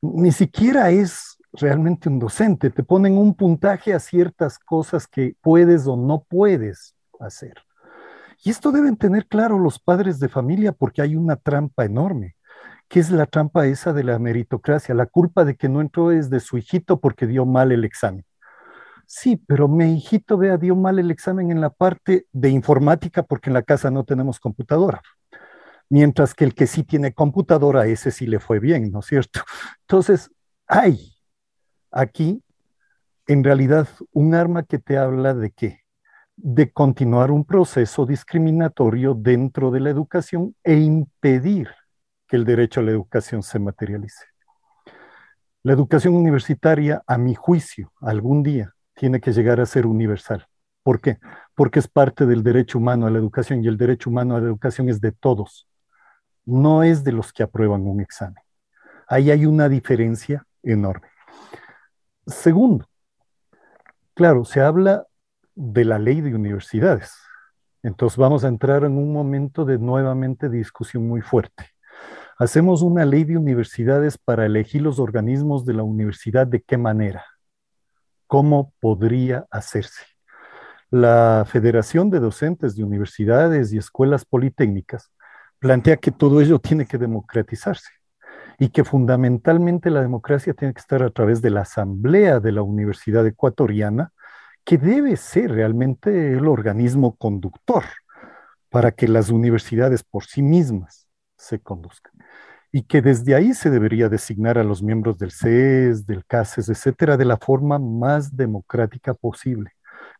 [0.00, 2.70] Ni siquiera es realmente un docente.
[2.70, 7.54] Te ponen un puntaje a ciertas cosas que puedes o no puedes hacer.
[8.44, 12.35] Y esto deben tener claro los padres de familia porque hay una trampa enorme
[12.88, 14.94] que es la trampa esa de la meritocracia.
[14.94, 18.24] La culpa de que no entró es de su hijito porque dio mal el examen.
[19.06, 23.50] Sí, pero mi hijito, vea, dio mal el examen en la parte de informática porque
[23.50, 25.00] en la casa no tenemos computadora.
[25.88, 29.40] Mientras que el que sí tiene computadora, ese sí le fue bien, ¿no es cierto?
[29.82, 30.30] Entonces,
[30.66, 31.12] hay
[31.92, 32.42] aquí
[33.28, 35.80] en realidad un arma que te habla de qué?
[36.36, 41.68] De continuar un proceso discriminatorio dentro de la educación e impedir
[42.26, 44.24] que el derecho a la educación se materialice.
[45.62, 50.46] La educación universitaria, a mi juicio, algún día tiene que llegar a ser universal.
[50.82, 51.18] ¿Por qué?
[51.54, 54.46] Porque es parte del derecho humano a la educación y el derecho humano a la
[54.46, 55.68] educación es de todos,
[56.44, 58.42] no es de los que aprueban un examen.
[59.08, 61.08] Ahí hay una diferencia enorme.
[62.26, 62.88] Segundo,
[64.14, 65.06] claro, se habla
[65.54, 67.12] de la ley de universidades.
[67.82, 71.75] Entonces vamos a entrar en un momento de nuevamente discusión muy fuerte.
[72.38, 77.24] Hacemos una ley de universidades para elegir los organismos de la universidad de qué manera,
[78.26, 80.02] cómo podría hacerse.
[80.90, 85.10] La Federación de Docentes de Universidades y Escuelas Politécnicas
[85.58, 87.88] plantea que todo ello tiene que democratizarse
[88.58, 92.60] y que fundamentalmente la democracia tiene que estar a través de la Asamblea de la
[92.60, 94.12] Universidad Ecuatoriana,
[94.62, 97.84] que debe ser realmente el organismo conductor
[98.68, 101.05] para que las universidades por sí mismas
[101.36, 102.12] se conduzcan.
[102.72, 107.16] Y que desde ahí se debería designar a los miembros del CES, del CASES, etcétera,
[107.16, 109.72] de la forma más democrática posible,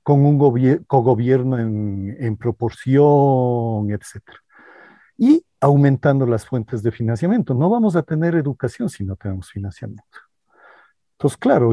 [0.02, 0.38] con un
[0.86, 4.38] cogobierno en, en proporción, etcétera.
[5.18, 7.54] Y aumentando las fuentes de financiamiento.
[7.54, 10.18] No vamos a tener educación si no tenemos financiamiento.
[11.12, 11.72] Entonces, claro,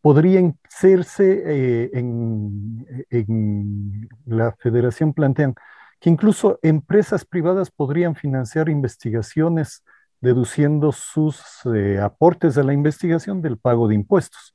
[0.00, 5.54] podría hacerse eh, en, en, la federación plantean
[6.00, 9.82] que incluso empresas privadas podrían financiar investigaciones
[10.20, 11.40] deduciendo sus
[11.74, 14.54] eh, aportes a la investigación del pago de impuestos.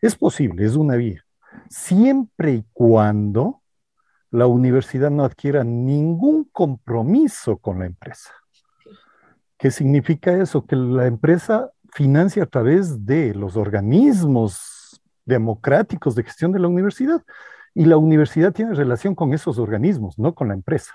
[0.00, 1.24] Es posible, es una vía,
[1.68, 3.62] siempre y cuando
[4.30, 8.30] la universidad no adquiera ningún compromiso con la empresa.
[9.56, 10.64] ¿Qué significa eso?
[10.66, 17.22] Que la empresa financia a través de los organismos democráticos de gestión de la universidad
[17.78, 20.94] y la universidad tiene relación con esos organismos, no con la empresa.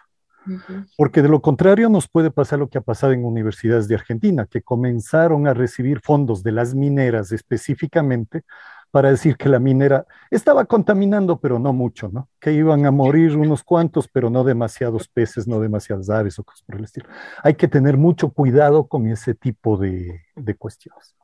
[0.98, 4.48] Porque de lo contrario nos puede pasar lo que ha pasado en universidades de Argentina,
[4.48, 8.44] que comenzaron a recibir fondos de las mineras específicamente
[8.92, 12.28] para decir que la minera estaba contaminando, pero no mucho, ¿no?
[12.38, 16.64] Que iban a morir unos cuantos, pero no demasiados peces, no demasiadas aves o cosas
[16.64, 17.08] por el estilo.
[17.44, 21.16] Hay que tener mucho cuidado con ese tipo de, de cuestiones.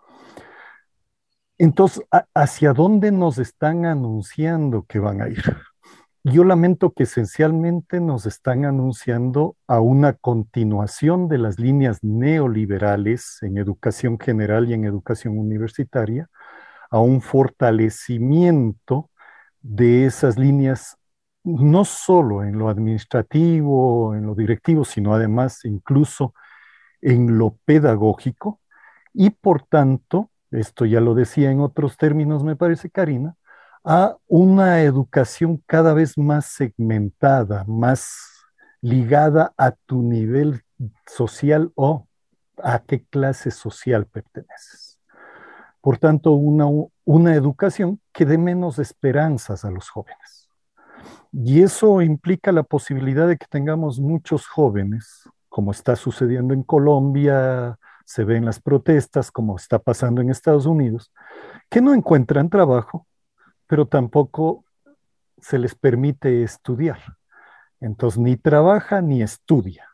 [1.59, 5.43] Entonces, ¿hacia dónde nos están anunciando que van a ir?
[6.23, 13.57] Yo lamento que esencialmente nos están anunciando a una continuación de las líneas neoliberales en
[13.57, 16.29] educación general y en educación universitaria,
[16.91, 19.09] a un fortalecimiento
[19.61, 20.97] de esas líneas,
[21.43, 26.33] no solo en lo administrativo, en lo directivo, sino además incluso
[27.01, 28.61] en lo pedagógico.
[29.13, 33.35] Y por tanto, esto ya lo decía en otros términos, me parece, Karina,
[33.83, 38.45] a una educación cada vez más segmentada, más
[38.81, 40.63] ligada a tu nivel
[41.05, 42.07] social o
[42.61, 44.99] a qué clase social perteneces.
[45.81, 46.65] Por tanto, una,
[47.05, 50.49] una educación que dé menos esperanzas a los jóvenes.
[51.31, 57.77] Y eso implica la posibilidad de que tengamos muchos jóvenes, como está sucediendo en Colombia,
[58.09, 61.13] se ven las protestas, como está pasando en Estados Unidos,
[61.69, 63.05] que no encuentran trabajo,
[63.67, 64.65] pero tampoco
[65.37, 66.99] se les permite estudiar.
[67.79, 69.89] Entonces, ni trabaja ni estudia.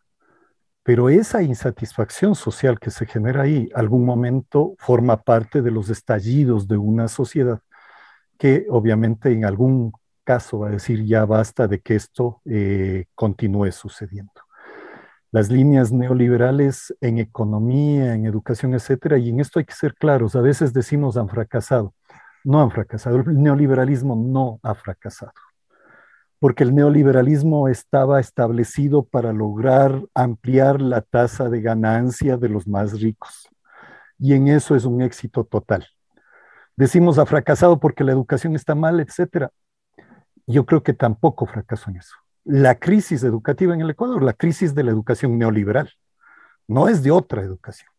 [0.82, 6.70] Pero esa insatisfacción social que se genera ahí, algún momento forma parte de los estallidos
[6.70, 7.59] de una sociedad
[8.38, 9.91] que obviamente en algún
[10.24, 14.44] caso va a decir ya basta de que esto eh, continúe sucediendo.
[15.32, 20.36] Las líneas neoliberales en economía, en educación, etcétera, y en esto hay que ser claros,
[20.36, 21.93] a veces decimos han fracasado.
[22.43, 25.34] No han fracasado, el neoliberalismo no ha fracasado
[26.39, 33.01] porque el neoliberalismo estaba establecido para lograr ampliar la tasa de ganancia de los más
[33.01, 33.49] ricos.
[34.19, 35.88] Y en eso es un éxito total.
[36.76, 39.51] Decimos ha fracasado porque la educación está mal, etcétera.
[40.45, 42.15] Yo creo que tampoco fracasó en eso.
[42.45, 45.91] La crisis educativa en el Ecuador, la crisis de la educación neoliberal,
[46.67, 47.89] no es de otra educación.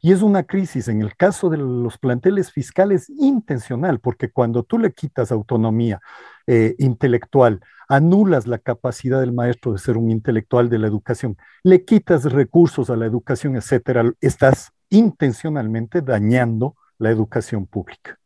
[0.00, 4.78] Y es una crisis, en el caso de los planteles fiscales, intencional, porque cuando tú
[4.78, 6.00] le quitas autonomía
[6.46, 11.84] eh, intelectual, anulas la capacidad del maestro de ser un intelectual de la educación, le
[11.84, 18.18] quitas recursos a la educación, etcétera, estás intencionalmente dañando la educación pública.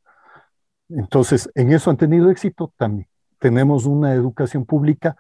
[0.88, 3.08] Entonces, en eso han tenido éxito también.
[3.38, 5.16] Tenemos una educación pública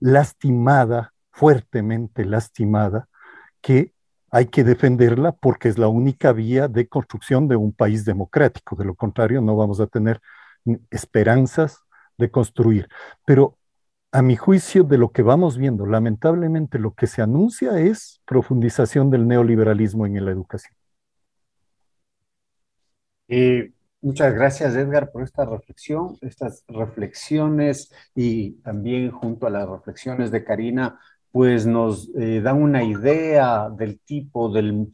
[0.00, 3.08] lastimada, fuertemente lastimada,
[3.60, 3.92] que
[4.30, 8.76] hay que defenderla porque es la única vía de construcción de un país democrático.
[8.76, 10.20] De lo contrario, no vamos a tener
[10.90, 11.84] esperanzas
[12.18, 12.88] de construir.
[13.24, 13.58] Pero
[14.10, 19.10] a mi juicio, de lo que vamos viendo, lamentablemente lo que se anuncia es profundización
[19.10, 20.74] del neoliberalismo en la educación.
[23.28, 23.73] Eh,
[24.04, 30.44] muchas gracias, Edgar, por esta reflexión, estas reflexiones y también junto a las reflexiones de
[30.44, 31.00] Karina,
[31.32, 34.92] pues nos eh, dan una idea del tipo, del,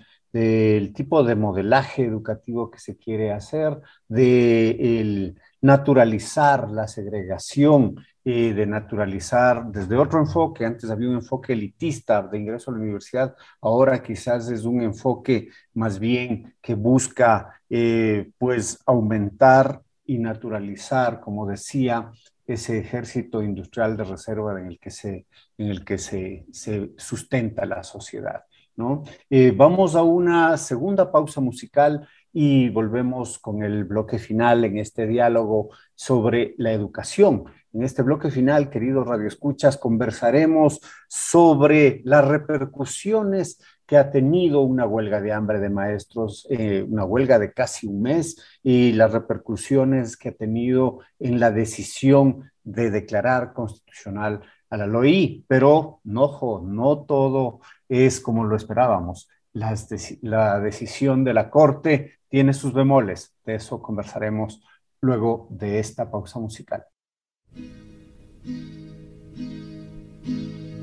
[0.94, 9.96] tipo de modelaje educativo que se quiere hacer, de naturalizar la segregación de naturalizar desde
[9.96, 10.64] otro enfoque.
[10.64, 15.48] Antes había un enfoque elitista de ingreso a la universidad, ahora quizás es un enfoque
[15.74, 22.10] más bien que busca eh, pues aumentar y naturalizar, como decía,
[22.46, 27.64] ese ejército industrial de reserva en el que se, en el que se, se sustenta
[27.64, 28.44] la sociedad.
[28.76, 29.04] ¿no?
[29.28, 35.07] Eh, vamos a una segunda pausa musical y volvemos con el bloque final en este
[35.07, 37.45] diálogo sobre la educación.
[37.72, 45.20] En este bloque final, queridos radioescuchas, conversaremos sobre las repercusiones que ha tenido una huelga
[45.20, 50.31] de hambre de maestros, eh, una huelga de casi un mes, y las repercusiones que
[50.31, 55.45] ha tenido en la decisión de declarar constitucional a la LOI.
[55.49, 59.28] Pero, no, no todo es como lo esperábamos.
[59.53, 63.34] La decisión de la Corte tiene sus bemoles.
[63.44, 64.62] De eso conversaremos
[65.01, 66.84] luego de esta pausa musical.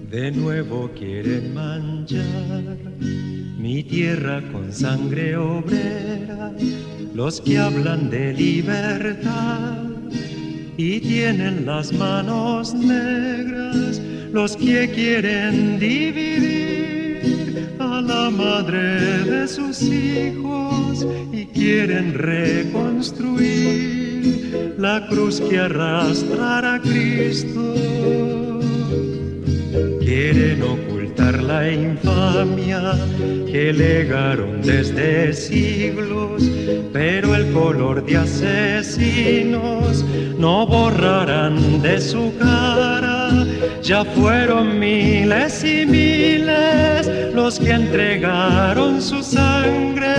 [0.09, 2.77] De nuevo quieren manchar
[3.57, 6.53] mi tierra con sangre obrera,
[7.13, 9.83] los que hablan de libertad
[10.77, 13.99] y tienen las manos negras,
[14.31, 16.56] los que quieren dividir
[18.01, 27.73] la madre de sus hijos y quieren reconstruir la cruz que arrastra a Cristo.
[29.99, 30.61] Quieren
[31.47, 32.93] la infamia
[33.49, 36.43] que legaron desde siglos,
[36.91, 40.03] pero el color de asesinos
[40.37, 43.29] no borrarán de su cara.
[43.81, 50.15] Ya fueron miles y miles los que entregaron su sangre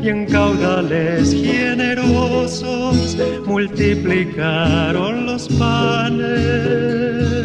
[0.00, 7.39] y en caudales generosos multiplicaron los panes.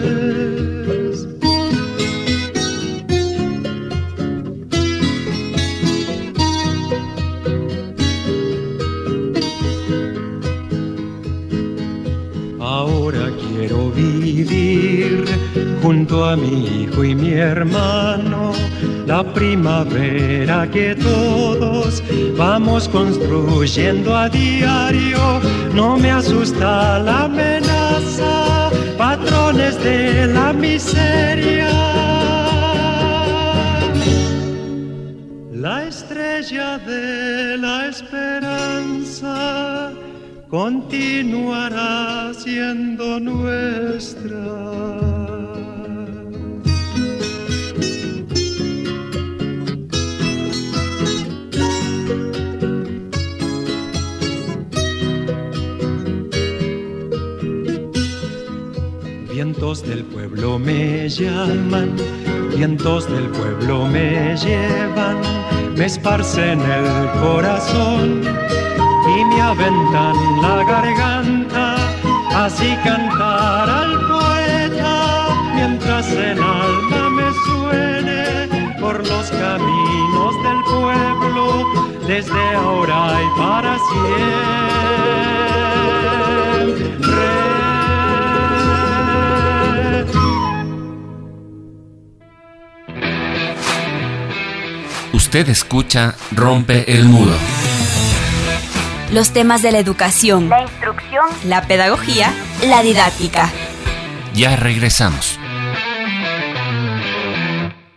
[16.24, 18.53] A mi hijo y mi hermano,
[19.05, 22.01] la primavera que todos
[22.38, 25.41] vamos construyendo a diario.
[25.74, 31.72] No me asusta la amenaza, patrones de la miseria.
[35.51, 39.36] La estrella de la esperanza
[40.49, 45.14] continuará siendo nuestra.
[59.76, 61.98] Vientos del pueblo me llaman,
[62.56, 65.20] vientos del pueblo me llevan,
[65.76, 71.76] me esparcen el corazón y me aventan la garganta,
[72.34, 81.66] así cantar al poeta mientras el alma me suene por los caminos del pueblo,
[82.08, 84.75] desde ahora y para siempre.
[95.36, 97.34] Usted escucha Rompe el Muro.
[99.12, 102.32] Los temas de la educación, la instrucción, la pedagogía,
[102.66, 103.52] la didáctica.
[104.34, 105.38] Ya regresamos.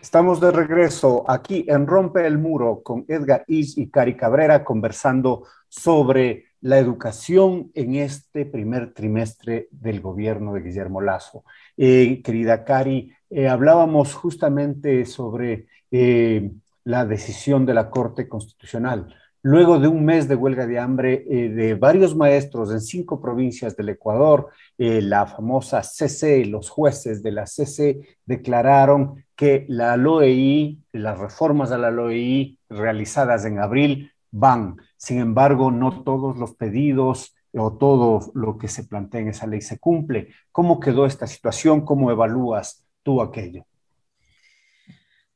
[0.02, 5.44] Estamos de regreso aquí en Rompe el Muro con Edgar Is y Cari Cabrera conversando
[5.68, 11.44] sobre la educación en este primer trimestre del gobierno de Guillermo Lazo.
[11.76, 16.50] Eh, querida Cari, eh, hablábamos justamente sobre eh,
[16.88, 19.14] la decisión de la Corte Constitucional.
[19.42, 23.76] Luego de un mes de huelga de hambre eh, de varios maestros en cinco provincias
[23.76, 30.82] del Ecuador, eh, la famosa CC, los jueces de la CC declararon que la LOEI,
[30.92, 34.76] las reformas a la LOEI realizadas en abril van.
[34.96, 39.60] Sin embargo, no todos los pedidos o todo lo que se plantea en esa ley
[39.60, 40.28] se cumple.
[40.52, 41.82] ¿Cómo quedó esta situación?
[41.82, 43.67] ¿Cómo evalúas tú aquello?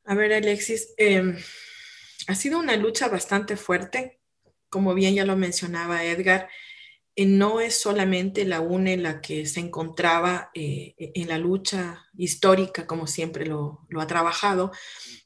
[0.05, 1.37] A ver, Alexis, em,
[2.27, 4.21] ha sido una lucha bastante fuerte,
[4.69, 6.49] como bien ya lo mencionaba Edgar.
[7.15, 12.87] Eh, no es solamente la UNE la que se encontraba eh, en la lucha histórica,
[12.87, 14.73] como siempre lo, ha trabajado,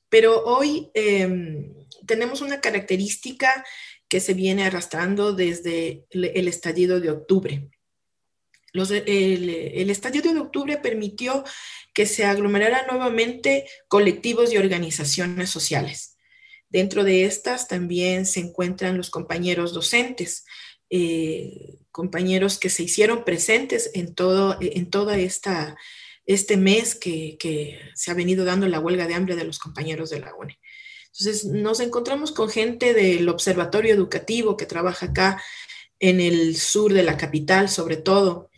[0.08, 1.74] pero hoy em,
[2.06, 3.64] tenemos una característica
[4.08, 7.70] que se viene arrastrando desde el, estallido de octubre.
[8.72, 11.44] el, el, estallido de octubre permitió
[11.96, 16.18] que se aglomeraran nuevamente colectivos y organizaciones sociales.
[16.68, 20.44] Dentro de estas también se encuentran los compañeros docentes,
[20.90, 25.74] eh, compañeros que se hicieron presentes en todo, en toda esta,
[26.26, 30.10] este mes que, que, se ha venido dando la huelga de hambre de los compañeros
[30.10, 30.60] de la UNE.
[31.06, 35.42] Entonces, nos encontramos con gente del Observatorio Educativo que trabaja acá
[35.98, 38.50] en el sur de la capital, sobre todo,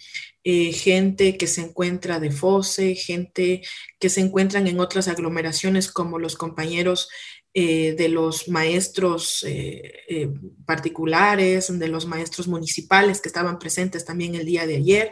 [0.50, 3.60] eh, gente que se encuentra de FOSE, gente
[4.00, 7.10] que se encuentran en otras aglomeraciones como los compañeros
[7.52, 10.30] eh, de los maestros eh,
[10.64, 15.10] particulares, de los maestros municipales que estaban presentes también el día de ayer,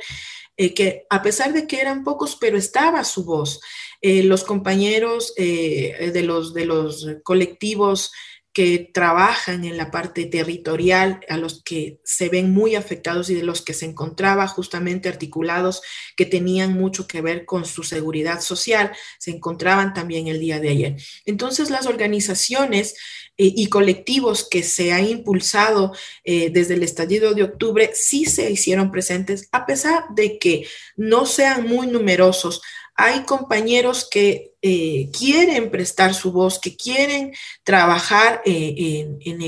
[0.56, 3.60] que a pesar de que eran pocos, pero estaba su voz.
[4.00, 8.10] Los compañeros de, los, de los colectivos
[8.56, 13.42] que trabajan en la parte territorial, a los que se ven muy afectados y de
[13.42, 15.82] los que se encontraba justamente articulados
[16.16, 20.70] que tenían mucho que ver con su seguridad social, se encontraban también el día de
[20.70, 20.96] ayer.
[21.26, 22.94] Entonces, las organizaciones
[23.36, 25.92] eh, y colectivos que se han impulsado
[26.24, 31.68] desde el estallido de octubre sí se hicieron presentes, a pesar de que no sean
[31.68, 32.62] muy numerosos,
[32.94, 39.40] hay compañeros que eh, quieren prestar su voz, que quieren trabajar eh, en,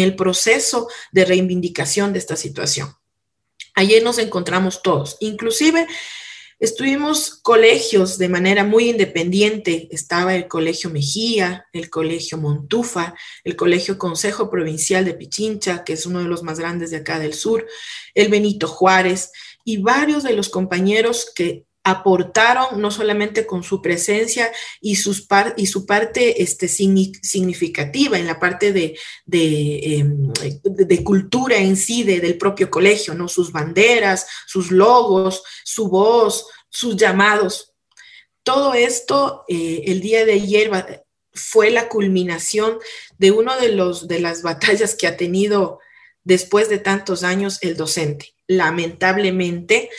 [0.00, 2.94] el, proceso de reivindicación de esta situación.
[3.74, 5.86] Ayer nos encontramos todos, inclusive
[6.60, 9.86] Estuvimos colegios de manera muy independiente.
[9.92, 16.04] Estaba el Colegio Mejía, el Colegio Montufa, el Colegio Consejo Provincial de Pichincha, que es
[16.04, 17.64] uno de los más grandes de acá del sur,
[18.12, 19.30] el Benito Juárez
[19.64, 25.26] y varios de los compañeros que aportaron no solamente con su presencia y, sus
[25.56, 30.32] y su parte este, significativa en la parte de, em,
[30.62, 33.28] de, cultura en sí del propio colegio, ¿no?
[33.28, 37.72] sus banderas, sus logos, su voz, sus llamados.
[38.42, 40.70] Todo esto eh, el día de ayer
[41.32, 42.78] fue la culminación
[43.16, 45.80] de una de, los, de las batallas que ha tenido
[46.24, 48.34] después de tantos años el docente.
[48.46, 49.90] Lamentablemente,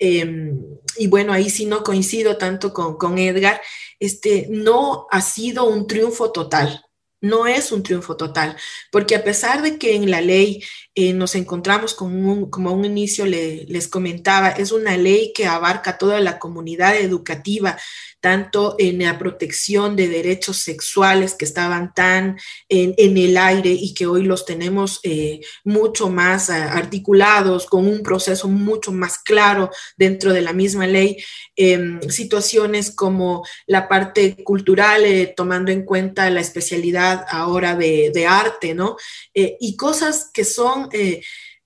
[0.00, 0.58] Em,
[0.96, 3.60] y bueno, ahí sí no coincido tanto con, con Edgar,
[4.00, 6.84] este, no ha sido un triunfo total
[7.20, 8.56] no es un triunfo total,
[8.90, 10.62] porque a pesar de que en la ley
[10.94, 15.46] eh, nos encontramos con un, como a un inicio les comentaba, es una ley que
[15.46, 17.76] abarca toda la comunidad educativa,
[18.20, 22.38] tanto en la protección de derechos sexuales que estaban tan
[22.68, 28.02] en, el aire y que hoy los tenemos eh, mucho más ah, articulados, con un
[28.02, 31.16] proceso mucho más claro dentro de la misma ley,
[31.56, 38.74] em, situaciones como la parte cultural, eh, tomando en cuenta la especialidad ahora de, arte,
[38.74, 38.96] ¿no?
[39.34, 40.79] Eh, y cosas que son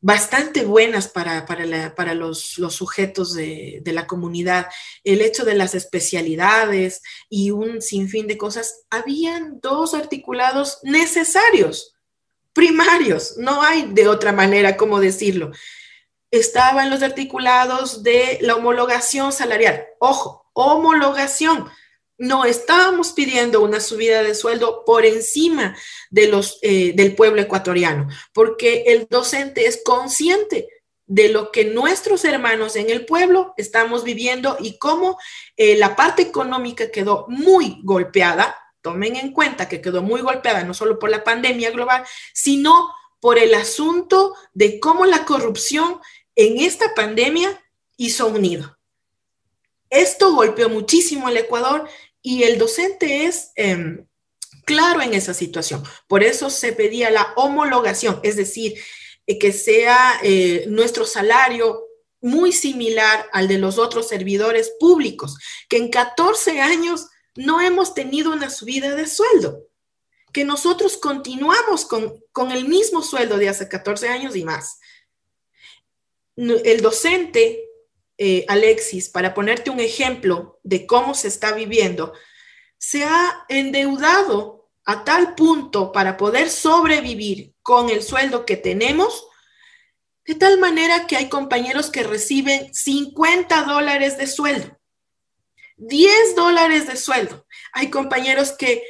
[0.05, 4.67] bastante buenas para, para, los, sujetos de, la comunidad.
[5.03, 7.01] El hecho de las especialidades
[7.31, 11.95] y un sinfín de cosas, habían dos articulados necesarios,
[12.53, 15.53] primarios, no hay de otra manera como decirlo.
[16.31, 19.87] Estaban los articulados de la homologación salarial.
[20.01, 21.71] Ojo, homologación
[22.19, 25.77] no estábamos pidiendo una subida de sueldo por encima
[26.11, 30.69] de los, eh, del pueblo ecuatoriano, porque el docente es consciente
[31.07, 35.19] de lo que nuestros hermanos en el pueblo estamos viviendo y cómo
[35.57, 38.57] eh, la parte económica quedó muy golpeada.
[38.81, 42.91] Tomen en cuenta que quedó muy golpeada no solo por la pandemia global, sino
[43.21, 46.01] por el asunto de cómo la corrupción
[46.37, 47.63] en esta pandemia
[47.97, 48.77] hizo unido.
[49.95, 51.89] Esto golpeó muchísimo al Ecuador
[52.21, 54.07] y el docente es em,
[54.65, 55.85] claro en esa situación.
[56.09, 58.75] Por eso se pedía la homologación, es decir,
[59.27, 61.85] eh, que sea eh, nuestro salario
[62.21, 65.39] muy similar al de los otros servidores públicos,
[65.69, 69.69] que en 14 años no hemos tenido una subida de sueldo,
[70.33, 74.81] que nosotros continuamos con, con el mismo sueldo de hace 14 años y más.
[76.35, 77.63] El docente
[78.19, 82.13] eh, Alexis, para ponerte un ejemplo de cómo se está viviendo,
[82.79, 89.27] se ha endeudado a tal punto para poder sobrevivir con el sueldo que tenemos,
[90.27, 94.81] De tal manera que hay compañeros que reciben 50 dólares de sueldo,
[95.77, 97.47] 10 dólares de sueldo.
[97.75, 98.83] Hay compañeros que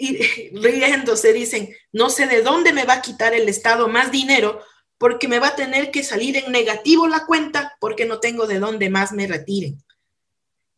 [0.52, 4.60] riéndose dicen, no sé de dónde me va a quitar el Estado más dinero
[5.00, 8.58] porque me va a tener que salir en negativo la cuenta porque no tengo de
[8.58, 9.82] dónde más me retiren.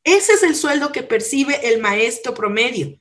[0.04, 3.00] Ese es el sueldo que percibe el maestro promedio.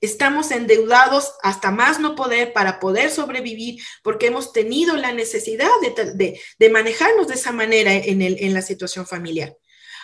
[0.00, 5.68] Estamos endeudados hasta más no poder para poder sobrevivir porque hemos tenido la necesidad
[6.14, 9.56] de, manejarnos de esa manera en la situación familiar.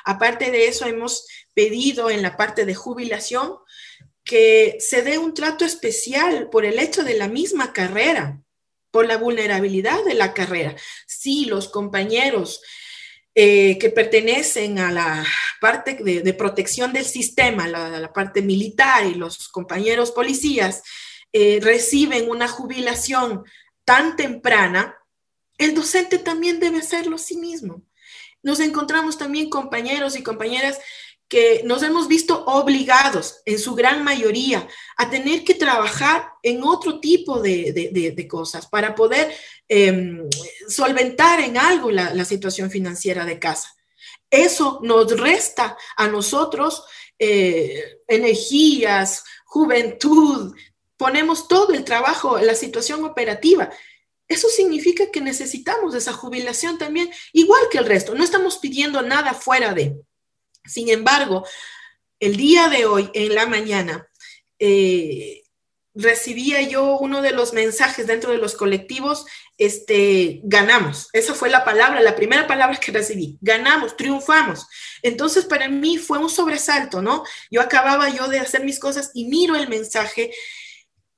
[0.04, 1.24] Aparte de eso, hemos
[1.54, 3.58] pedido en la parte de jubilación
[4.24, 8.43] que se dé un trato especial por el hecho de la misma carrera,
[8.94, 10.76] por la vulnerabilidad de la carrera.
[11.04, 12.62] Si los compañeros
[13.34, 15.26] eh, que pertenecen a la
[15.60, 20.84] parte de, protección del sistema, la, parte militar y los compañeros policías
[21.32, 23.42] eh, reciben una jubilación
[23.84, 24.96] tan temprana,
[25.58, 27.82] el docente también debe hacerlo sí mismo.
[28.44, 30.78] Nos encontramos también compañeros y compañeras
[31.28, 37.00] que nos hemos visto obligados, en su gran mayoría, a tener que trabajar en otro
[37.00, 39.34] tipo de, cosas para poder
[39.68, 40.28] em,
[40.68, 43.74] solventar en algo la, situación financiera de casa.
[44.30, 46.84] Eso nos resta a nosotros
[47.18, 50.54] eh, energías, juventud,
[50.96, 53.70] ponemos todo el trabajo, la situación operativa.
[54.26, 58.14] Eso significa que necesitamos esa jubilación también, igual que el resto.
[58.14, 59.96] No estamos pidiendo nada fuera de.
[60.64, 61.46] Sin embargo,
[62.20, 64.08] el día de hoy, en la mañana,
[64.58, 65.42] eh,
[65.94, 69.26] recibía yo uno de los mensajes dentro de los colectivos,
[69.58, 71.08] este, ganamos.
[71.12, 73.38] Esa fue la palabra, la primera palabra que recibí.
[73.40, 74.66] Ganamos, triunfamos.
[75.02, 77.24] Entonces, para mí fue un sobresalto, ¿no?
[77.50, 80.32] Yo acababa yo de hacer mis cosas y miro el mensaje,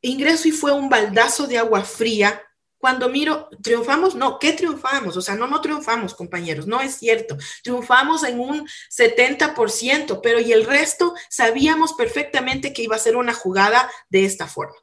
[0.03, 2.43] ingreso y fue un baldazo de agua fría
[2.79, 5.17] cuando miro, triunfamos, no, ¿qué triunfamos?
[5.17, 7.37] O sea, no, no triunfamos, compañeros, no es cierto.
[7.63, 13.35] Triunfamos en un 70%, pero y el resto sabíamos perfectamente que iba a ser una
[13.35, 14.77] jugada de esta forma.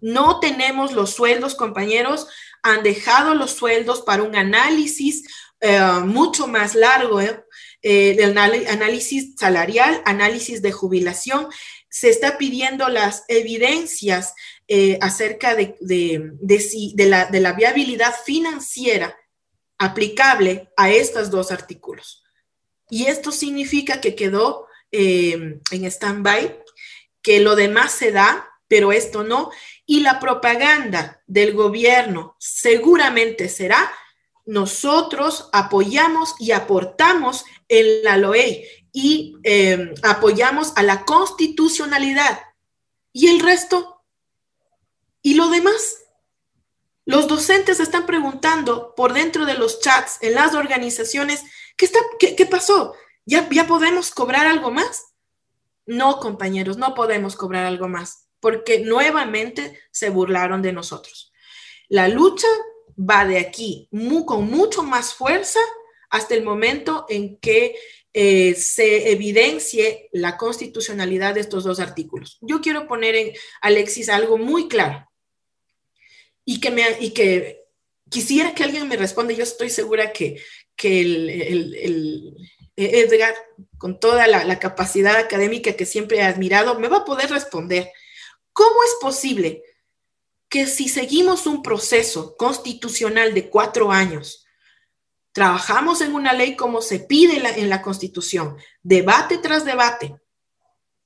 [0.00, 2.26] No tenemos los sueldos, compañeros,
[2.62, 5.24] han dejado los sueldos para un análisis
[5.60, 7.44] eh, mucho más largo, ¿eh?
[7.82, 11.48] eh el análisis salarial, análisis de jubilación.
[11.90, 14.34] Se está pidiendo las evidencias
[14.72, 15.74] eh, acerca de,
[16.96, 19.18] la, viabilidad financiera
[19.78, 22.22] aplicable a estos dos artículos.
[22.88, 26.62] Y esto significa que quedó eh, en stand-by,
[27.20, 29.50] que lo demás se da, pero esto no.
[29.86, 33.90] Y la propaganda del gobierno seguramente será,
[34.46, 42.38] nosotros apoyamos y aportamos en la LOE y eh, apoyamos a la constitucionalidad.
[43.12, 43.99] Y el resto
[45.22, 46.04] y lo demás,
[47.04, 51.42] los docentes están preguntando por dentro de los chats, en las organizaciones,
[51.76, 52.94] ¿qué, está, qué, pasó?
[53.26, 55.06] ¿Ya, ¿Ya podemos cobrar algo más?
[55.86, 61.32] No, compañeros, no podemos cobrar algo más, porque nuevamente se burlaron de nosotros.
[61.88, 62.46] La lucha
[62.96, 63.88] va de aquí
[64.24, 65.60] con mucho más fuerza
[66.10, 67.76] hasta el momento en que
[68.12, 72.38] eh, se evidencie la constitucionalidad de estos dos artículos.
[72.40, 75.09] Yo quiero poner en Alexis algo muy claro
[76.50, 77.64] y que, me, y que
[78.08, 79.32] quisiera que alguien me responda.
[79.32, 80.42] Yo estoy segura que,
[80.74, 82.34] que el,
[82.74, 83.36] Edgar,
[83.78, 87.92] con toda la, capacidad académica que siempre he admirado, me va a poder responder.
[88.52, 89.62] ¿Cómo es posible
[90.48, 94.44] que si seguimos un proceso constitucional de cuatro años,
[95.30, 100.16] trabajamos en una ley como se pide en la Constitución, debate tras debate,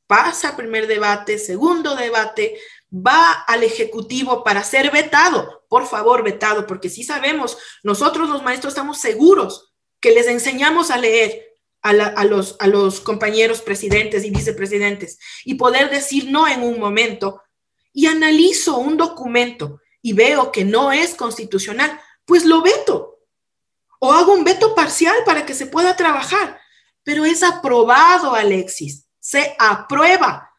[0.07, 2.59] pasa primer debate, segundo debate,
[2.93, 5.65] va al Ejecutivo para ser vetado.
[5.69, 10.99] Por favor, vetado, porque si sabemos, nosotros los maestros estamos seguros que les enseñamos a
[10.99, 11.47] leer
[11.83, 17.43] a, a los compañeros presidentes y vicepresidentes y poder decir no en un momento
[17.93, 23.21] y analizo un documento y veo que no es constitucional, pues lo veto.
[24.01, 26.61] O hago un veto parcial para que se pueda trabajar.
[27.03, 29.07] Pero es aprobado, Alexis.
[29.19, 30.51] Se aprueba.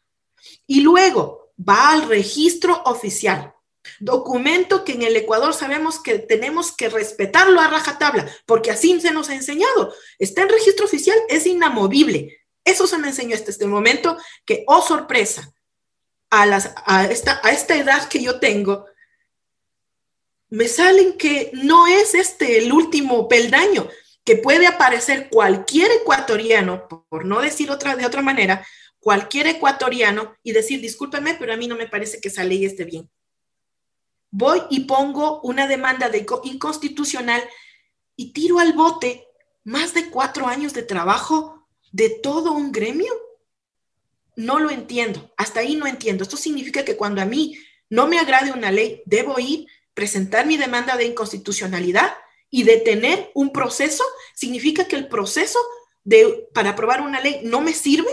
[0.65, 3.53] Y luego, va al registro oficial.
[3.99, 9.11] Documento que en el Ecuador sabemos que tenemos que respetarlo a rajatabla, porque así se
[9.11, 9.93] nos ha enseñado.
[10.19, 12.37] Está en registro oficial, es inamovible.
[12.63, 15.53] Eso se me enseñó hasta este momento, que, oh sorpresa,
[16.31, 18.85] a, esta, a esta edad que yo tengo,
[20.49, 23.87] me salen que no es este el último peldaño,
[24.23, 28.65] que puede aparecer cualquier ecuatoriano, por no decir otra, de otra manera,
[29.05, 32.85] cualquier ecuatoriano y decir, discúlpeme, pero a mí no me parece que esa ley esté
[32.85, 33.07] bien.
[34.31, 37.43] voy y pongo una demanda de inconstitucional
[38.15, 39.27] y tiro al bote
[39.63, 43.13] más de cuatro años de trabajo de todo un gremio.
[44.35, 46.23] No lo entiendo, hasta ahí no entiendo.
[46.23, 47.55] Esto significa que cuando a mí
[47.91, 52.11] no me agrade una ley, debo ir, presentar mi demanda de inconstitucionalidad
[52.49, 54.03] y detener un proceso.
[54.33, 55.59] ¿Significa que el proceso
[56.03, 58.09] de, para aprobar una ley no me sirve?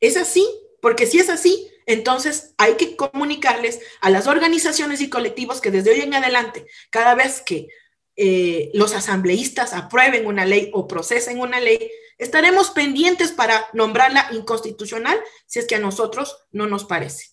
[0.00, 0.46] ¿Es así?
[0.80, 5.90] Porque si es así, entonces hay que comunicarles a las organizaciones y colectivos que desde
[5.90, 7.68] hoy en adelante, cada vez que
[8.16, 15.18] eh, los asambleístas aprueben una ley o procesen una ley, estaremos pendientes para nombrarla inconstitucional
[15.46, 17.26] si es que a nosotros no nos parece.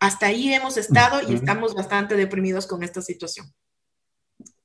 [0.00, 3.54] Hasta ahí hemos estado y estamos bastante deprimidos con esta situación.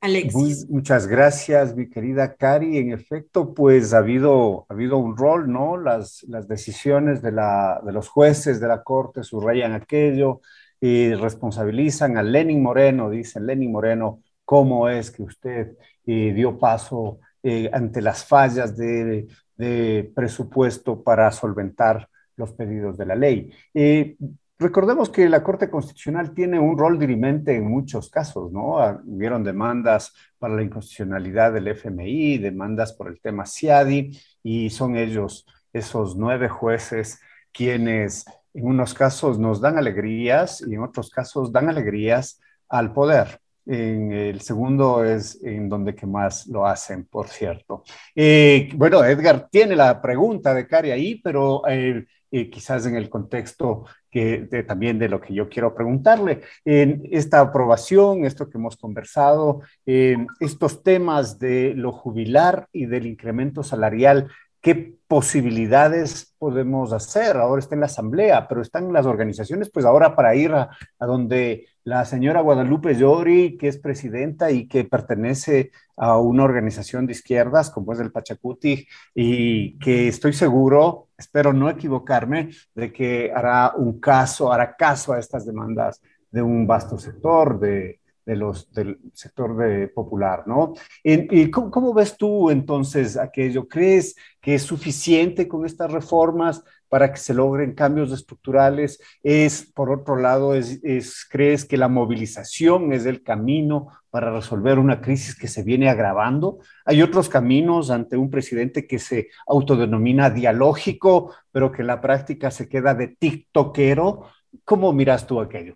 [0.01, 0.67] Alexis.
[0.67, 2.79] muchas gracias, mi querida Cari.
[2.79, 5.77] En efecto, pues ha habido, ha habido un rol, ¿no?
[5.77, 10.41] Las, las decisiones de, la, de los jueces de la Corte subrayan aquello
[10.79, 15.77] y responsabilizan a Lenin Moreno, dice Lenin Moreno, cómo es que usted
[16.07, 23.05] eh, dio paso eh, ante las fallas de, de, presupuesto para solventar los pedidos de
[23.05, 23.51] la ley.
[23.73, 24.15] Eh,
[24.61, 28.77] Recordemos que la Corte Constitucional tiene un rol dirimente en muchos casos, ¿no?
[28.77, 34.97] Ah, hubieron demandas para la inconstitucionalidad del FMI, demandas por el tema CIADI, y son
[34.97, 37.19] ellos, esos nueve jueces,
[37.51, 42.39] quienes en unos casos nos dan alegrías y en otros casos dan alegrías
[42.69, 43.39] al poder.
[43.65, 47.83] En el segundo es en donde que más lo hacen, por cierto.
[48.13, 53.85] Eh, bueno, Edgar tiene la pregunta de Cari ahí, pero eh, quizás en el contexto
[54.09, 56.41] que, también de lo que yo quiero preguntarle.
[56.65, 63.05] En esta aprobación, esto que hemos conversado, en estos temas de lo jubilar y del
[63.05, 64.29] incremento salarial,
[64.61, 67.35] ¿qué posibilidades podemos hacer?
[67.37, 70.69] Ahora está en la asamblea, pero están las organizaciones, pues ahora para ir a,
[70.99, 77.07] a donde la señora Guadalupe Llori, que es presidenta y que pertenece a una organización
[77.07, 83.31] de izquierdas como es el Pachacuti, y que estoy seguro, espero no equivocarme, de que
[83.33, 88.99] hará un caso, hará caso a estas demandas de un vasto sector de, los, del
[89.13, 90.73] sector de popular, ¿no?
[91.03, 93.67] ¿Y, cómo, ves tú entonces aquello?
[93.67, 98.99] ¿Crees que es suficiente con estas reformas para que se logren cambios estructurales?
[99.23, 100.81] ¿Es, por otro lado, es,
[101.29, 106.59] crees que la movilización es el camino para resolver una crisis que se viene agravando?
[106.83, 112.51] Hay otros caminos ante un presidente que se autodenomina dialógico, pero que en la práctica
[112.51, 114.25] se queda de tiktokero.
[114.65, 115.75] ¿Cómo miras tú aquello?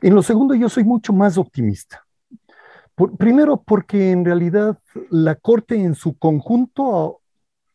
[0.00, 2.06] En lo segundo, yo soy mucho más optimista.
[3.18, 4.78] Primero, porque en realidad
[5.10, 7.20] la Corte en su conjunto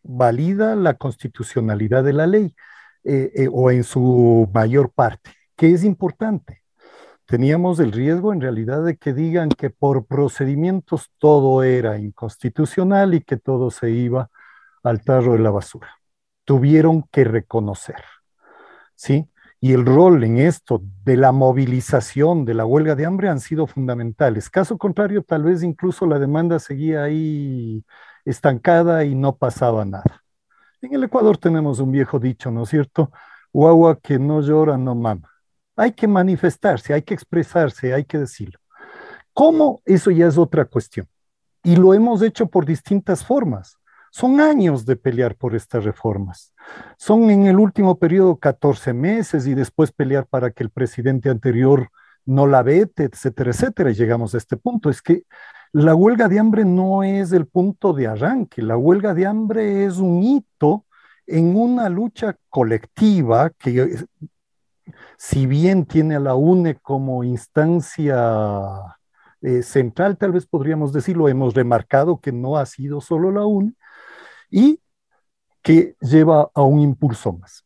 [0.03, 2.55] valida la constitucionalidad de la ley,
[3.03, 6.63] eh, eh, o en su mayor parte, que es importante.
[7.25, 13.21] Teníamos el riesgo en realidad de que digan que por procedimientos todo era inconstitucional y
[13.21, 14.29] que todo se iba
[14.83, 15.89] al tarro de la basura.
[16.43, 18.03] Tuvieron que reconocer,
[18.95, 19.27] ¿sí?
[19.65, 23.65] Y el rol en esto de la movilización de la huelga de hambre han sido
[23.65, 24.47] fundamentales.
[24.47, 27.83] Caso contrario, tal vez incluso la demanda seguía ahí
[28.25, 30.21] estancada y no pasaba nada.
[30.83, 33.11] En el Ecuador tenemos un viejo dicho, ¿no es cierto?
[33.51, 35.31] Guagua que no llora, no mama.
[35.75, 38.59] Hay que manifestarse, hay que expresarse, hay que decirlo.
[39.33, 39.81] ¿Cómo?
[39.83, 41.07] Eso ya es otra cuestión.
[41.63, 43.79] Y lo hemos hecho por distintas formas.
[44.17, 46.53] Son años de pelear por estas reformas.
[46.97, 51.89] Son en el último periodo 14 meses y después pelear para que el presidente anterior
[52.23, 53.91] no la vete, etcétera, etcétera.
[53.91, 54.89] Y llegamos a este punto.
[54.89, 55.23] Es que
[55.73, 58.61] la huelga de hambre no es el punto de arranque.
[58.61, 60.85] La huelga de hambre es un hito
[61.27, 63.97] en una lucha colectiva que,
[65.17, 68.15] si bien tiene a la UNE como instancia
[69.41, 73.73] eh, central, tal vez podríamos decirlo, hemos remarcado que no ha sido solo la UNE,
[74.49, 74.79] y
[75.61, 77.63] que lleva a un impulso más.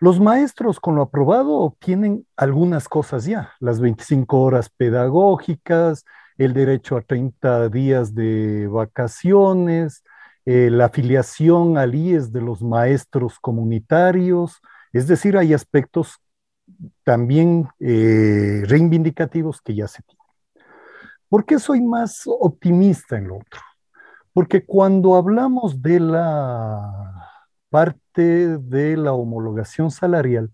[0.00, 6.04] Los maestros con lo aprobado obtienen algunas cosas ya, las 25 horas pedagógicas,
[6.36, 10.04] el derecho a 30 días de vacaciones,
[10.46, 14.60] eh, la afiliación al IES de los maestros comunitarios,
[14.92, 16.18] Es decir, hay aspectos
[17.04, 20.24] también eh, reivindicativos que ya se tienen.
[21.28, 23.60] ¿Por qué soy más optimista en lo otro?
[24.38, 27.28] Porque cuando hablamos de la
[27.70, 30.52] parte de la homologación salarial,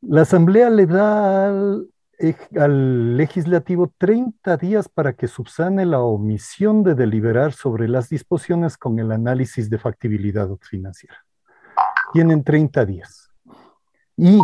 [0.00, 7.52] la Asamblea le da al, legislativo 30 días para que subsane la omisión de deliberar
[7.52, 11.24] sobre las disposiciones con el análisis de factibilidad financiera.
[12.12, 13.30] Tienen 30 días.
[14.16, 14.40] Y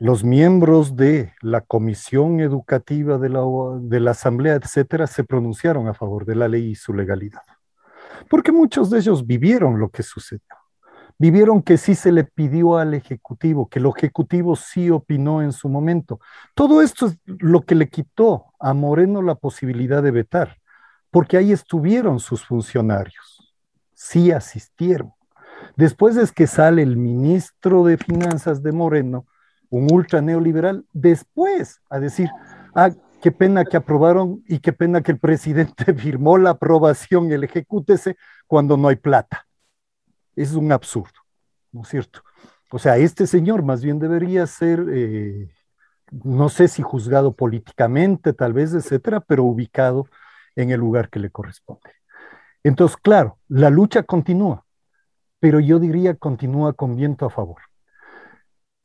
[0.00, 3.40] los miembros de la comisión educativa de la,
[3.80, 7.42] de la Asamblea, etcétera, se pronunciaron a favor de la ley y su legalidad.
[8.30, 10.42] Porque muchos de ellos vivieron lo que sucedió.
[11.20, 15.68] Vivieron que sí se le pidió al Ejecutivo, que el Ejecutivo sí opinó en su
[15.68, 16.20] momento.
[16.54, 20.58] Todo esto es lo que le quitó a Moreno la posibilidad de vetar,
[21.10, 23.52] porque ahí estuvieron sus funcionarios,
[23.94, 25.12] sí asistieron.
[25.76, 29.26] Después es que sale el ministro de Finanzas de Moreno,
[29.70, 32.28] un ultra neoliberal, después a decir,
[32.74, 32.90] ah,
[33.20, 38.16] qué pena que aprobaron y qué pena que el presidente firmó la aprobación el ejecútese
[38.46, 39.46] cuando no hay plata.
[40.36, 41.20] Es un absurdo,
[41.72, 42.22] ¿no es cierto?
[42.70, 45.48] O sea, este señor más bien debería ser, eh,
[46.10, 50.06] no sé si juzgado políticamente, tal vez, etcétera, pero ubicado
[50.54, 51.90] en el lugar que le corresponde.
[52.62, 54.64] Entonces, claro, la lucha continúa,
[55.40, 57.67] pero yo diría continúa con viento a favor.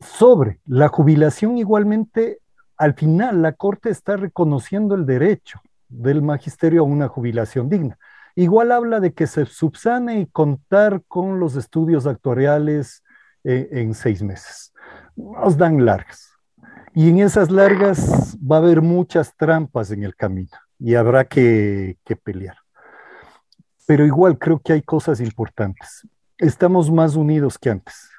[0.03, 2.39] Sobre la jubilación igualmente,
[2.77, 7.97] al final la Corte está reconociendo el derecho del magisterio a una jubilación digna.
[8.35, 13.03] Igual habla de que se subsane y contar con los estudios actuariales
[13.43, 14.73] eh, en seis meses.
[15.15, 16.31] Nos dan largas.
[16.93, 21.97] Y en esas largas va a haber muchas trampas en el camino y habrá que,
[22.03, 22.57] que pelear.
[23.85, 26.07] Pero igual creo que hay cosas importantes.
[26.37, 28.12] Estamos más unidos que antes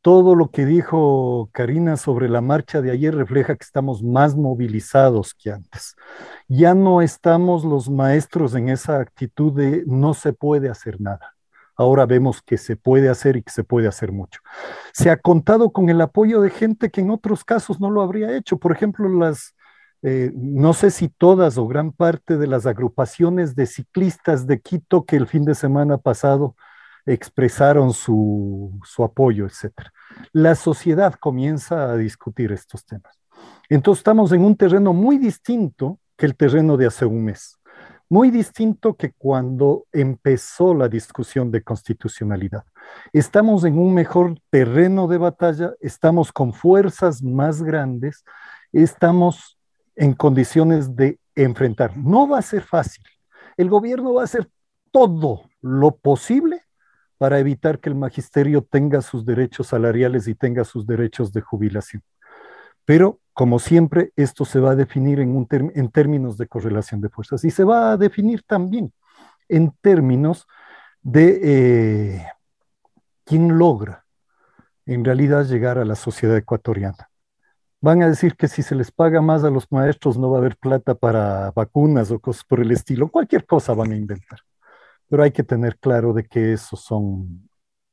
[0.00, 5.34] todo lo que dijo Karina sobre la marcha de ayer refleja que estamos más movilizados
[5.34, 5.96] que antes.
[6.46, 11.34] Ya no estamos los maestros en esa actitud de no se puede hacer nada.
[11.76, 14.40] Ahora vemos que se puede hacer y que se puede hacer mucho.
[14.92, 18.36] Se ha contado con el apoyo de gente que en otros casos no lo habría
[18.36, 18.58] hecho.
[18.58, 19.54] Por ejemplo, las,
[20.02, 25.04] eh, no sé si todas o gran parte de las agrupaciones de ciclistas de Quito
[25.04, 26.56] que el fin de semana pasado
[27.08, 29.72] expresaron su, apoyo, etc.
[30.32, 33.18] La sociedad comienza a discutir estos temas.
[33.70, 37.58] Entonces estamos en un terreno muy distinto que el terreno de hace un mes,
[38.10, 42.64] muy distinto que cuando empezó la discusión de constitucionalidad.
[43.12, 48.24] Estamos en un mejor terreno de batalla, estamos con fuerzas más grandes,
[48.72, 49.58] estamos
[49.96, 51.96] en condiciones de enfrentar.
[51.96, 53.04] No va a ser fácil.
[53.56, 54.48] El gobierno va a hacer
[54.90, 56.67] todo lo posible
[57.18, 62.02] para evitar que el magisterio tenga sus derechos salariales y tenga sus derechos de jubilación.
[62.84, 67.10] Pero, como siempre, esto se va a definir en, un en términos de correlación de
[67.10, 68.92] fuerzas y se va a definir también
[69.48, 70.46] en términos
[71.02, 72.26] de eh,
[73.24, 74.04] quién logra
[74.86, 77.10] en realidad llegar a la sociedad ecuatoriana.
[77.80, 80.40] Van a decir que si se les paga más a los maestros no va a
[80.40, 83.08] haber plata para vacunas o cosas por el estilo.
[83.08, 84.40] Cualquier cosa van a inventar
[85.08, 87.48] pero hay que tener claro de que esos son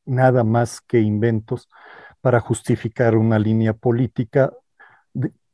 [0.05, 1.69] nada más que inventos
[2.21, 4.51] para justificar una línea política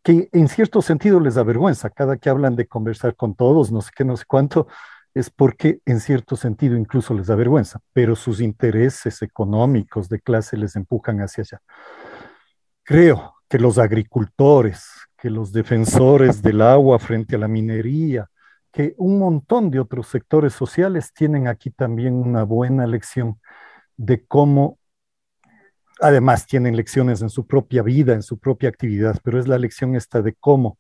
[0.04, 1.90] que en cierto sentido les da vergüenza.
[1.90, 4.68] Cada que hablan de conversar con todos, no sé qué, no sé cuánto,
[5.14, 10.58] es porque en cierto sentido incluso les da vergüenza, pero sus intereses económicos de clase
[10.58, 11.62] les empujan hacia allá.
[12.84, 18.31] Creo que los agricultores, que los defensores del agua frente a la minería,
[18.72, 23.40] que un montón de otros sectores sociales tienen aquí también una buena lección
[23.98, 24.80] de cómo,
[26.00, 29.96] además tienen lecciones en su propia vida, en su propia actividad, pero es la lección
[29.96, 30.80] esta de cómo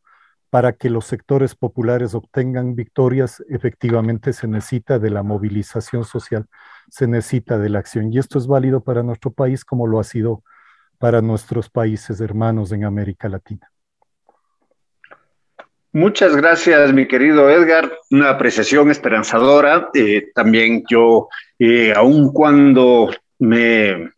[0.52, 6.48] para que los sectores populares obtengan victorias, efectivamente se necesita de la movilización social,
[6.89, 8.12] se necesita de la acción.
[8.12, 10.44] Y esto es válido para nuestro país como lo ha sido
[11.00, 13.71] para nuestros países hermanos en América Latina.
[15.94, 17.92] Muchas gracias, mi querido Edgar.
[18.12, 19.89] Una apreciación esperanzadora.
[19.94, 21.28] Eh, también yo,
[21.60, 24.10] eh, aun cuando me,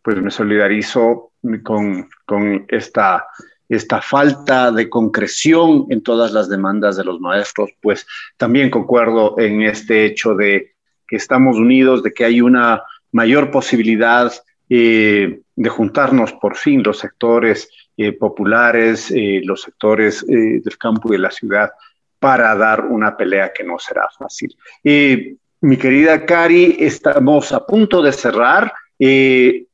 [0.00, 3.26] pues me solidarizo con, con esta,
[3.68, 8.06] esta falta de concreción en todas las demandas de los maestros, pues
[8.38, 10.72] también concuerdo en este hecho de
[11.06, 14.32] que estamos unidos, de que hay una mayor posibilidad
[14.70, 17.68] eh, de juntarnos por fin los sectores
[18.00, 21.72] eh, populares, eh, los sectores eh, del campo y de la ciudad,
[22.20, 24.56] para dar una pelea que no será fácil.
[24.84, 28.72] mi querida Cari, estamos a punto de cerrar.
[29.00, 29.66] Eh,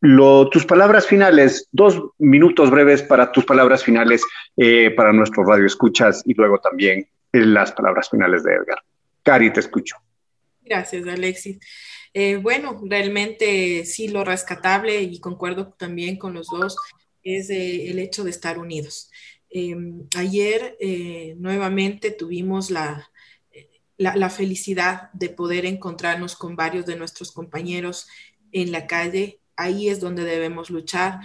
[0.51, 4.23] tus palabras finales, dos minutos breves para tus palabras finales
[4.97, 8.79] para nuestro radio escuchas y luego también las palabras finales de Edgar.
[9.23, 9.97] Cari, te escucho.
[10.63, 11.59] Gracias, Alexis.
[12.41, 16.77] bueno, realmente sí, lo rescatable y concuerdo también con los dos
[17.25, 19.11] es el hecho de estar unidos.
[19.51, 20.77] Em, ayer
[21.39, 23.11] nuevamente tuvimos la,
[23.97, 28.09] la, felicidad de poder encontrarnos con varios de nuestros compañeros
[28.53, 29.41] en la calle.
[29.57, 31.21] Ahí es donde debemos luchar.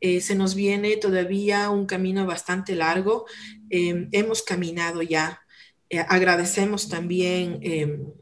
[0.00, 3.26] Eh, se nos viene todavía un camino bastante largo.
[3.70, 5.40] Em, hemos caminado ya.
[5.88, 8.12] Eh, agradecemos también em,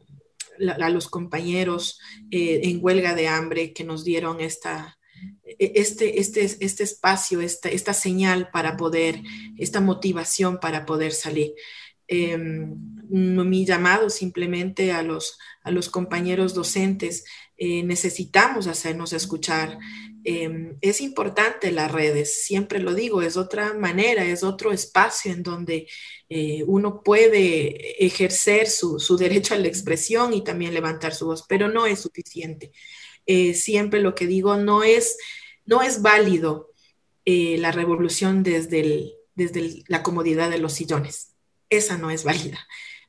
[0.79, 1.99] a los compañeros
[2.31, 4.97] eh, en huelga de hambre que nos dieron esta,
[5.59, 9.21] este, este, este espacio, esta, esta señal para poder,
[9.57, 11.53] esta motivación para poder salir.
[12.07, 12.75] Em,
[13.09, 17.25] mi llamado simplemente a los, a los compañeros docentes,
[17.57, 19.77] eh, necesitamos hacernos escuchar.
[20.25, 25.43] Em, es importante las redes, siempre lo digo, es otra manera, es otro espacio en
[25.43, 25.87] donde
[26.29, 31.45] eh, uno puede ejercer su, su, derecho a la expresión y también levantar su voz,
[31.47, 32.71] pero no es suficiente.
[33.25, 35.17] Eh, siempre lo que digo, no es,
[35.65, 36.69] no es válido
[37.25, 41.33] la revolución desde, desde la comodidad de los sillones
[41.75, 42.67] esa no es válida.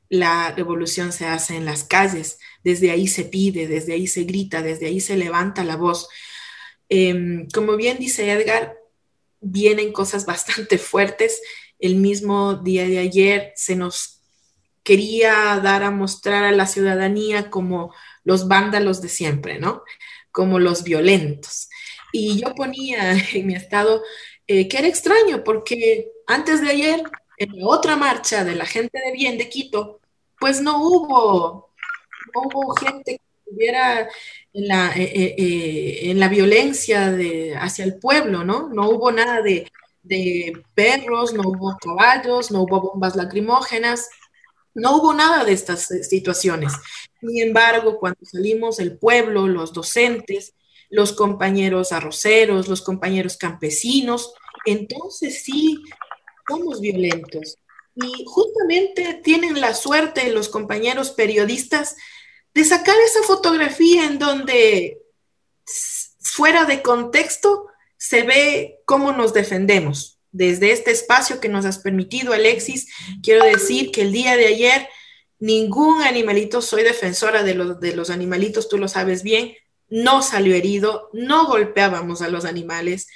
[0.09, 4.63] La revolución se hace en las calles, desde ahí se pide, desde ahí se grita,
[4.63, 6.09] desde ahí se levanta la voz.
[6.89, 8.77] Em, como bien dice Edgar,
[9.41, 11.41] vienen cosas bastante fuertes.
[11.79, 14.21] El mismo día de ayer se nos
[14.83, 17.95] quería dar a mostrar a la ciudadanía como
[18.25, 19.83] los vándalos de siempre, ¿no?
[20.33, 21.69] Como los violentos.
[22.13, 24.03] Y yo ponía en mi estado
[24.47, 27.03] eh, que era extraño porque antes de ayer
[27.39, 30.01] en la otra marcha de la gente de bien de Quito,
[30.39, 31.71] pues no hubo,
[32.35, 34.09] no hubo gente que estuviera
[34.53, 38.69] en la, eh, eh, en la violencia de, hacia el pueblo, ¿no?
[38.69, 39.71] No hubo nada de,
[40.03, 44.09] de perros, no hubo caballos, no hubo bombas lacrimógenas,
[44.75, 46.73] no hubo nada de estas situaciones.
[47.27, 50.55] Sin embargo, cuando salimos el pueblo, los docentes,
[50.91, 54.35] los compañeros arroceros, los compañeros campesinos,
[54.67, 55.79] entonces sí
[56.47, 57.57] somos violentos.
[57.95, 61.97] Y justamente tienen la suerte los compañeros periodistas
[62.53, 65.01] de sacar esa fotografía en donde
[66.21, 70.19] fuera de contexto se ve cómo nos defendemos.
[70.31, 74.89] Desde este espacio que nos has permitido, Alexis, quiero decir que el día de ayer
[75.45, 79.55] ningún animalito, soy defensora de los, de los animalitos, tú lo sabes bien,
[79.91, 83.09] no salió herido, no golpeábamos a los animales,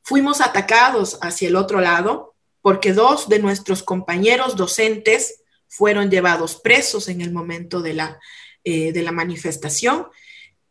[0.00, 7.08] fuimos atacados hacia el otro lado, porque dos de nuestros compañeros docentes fueron llevados presos
[7.08, 8.20] en el momento de la,
[8.62, 10.06] eh, de la manifestación.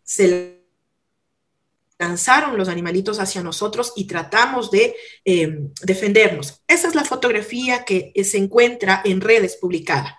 [0.03, 0.61] Se
[1.99, 4.95] lanzaron los animalitos hacia nosotros y tratamos de
[5.25, 6.61] eh, defendernos.
[6.65, 10.17] Esa es la fotografía que se encuentra en redes publicada.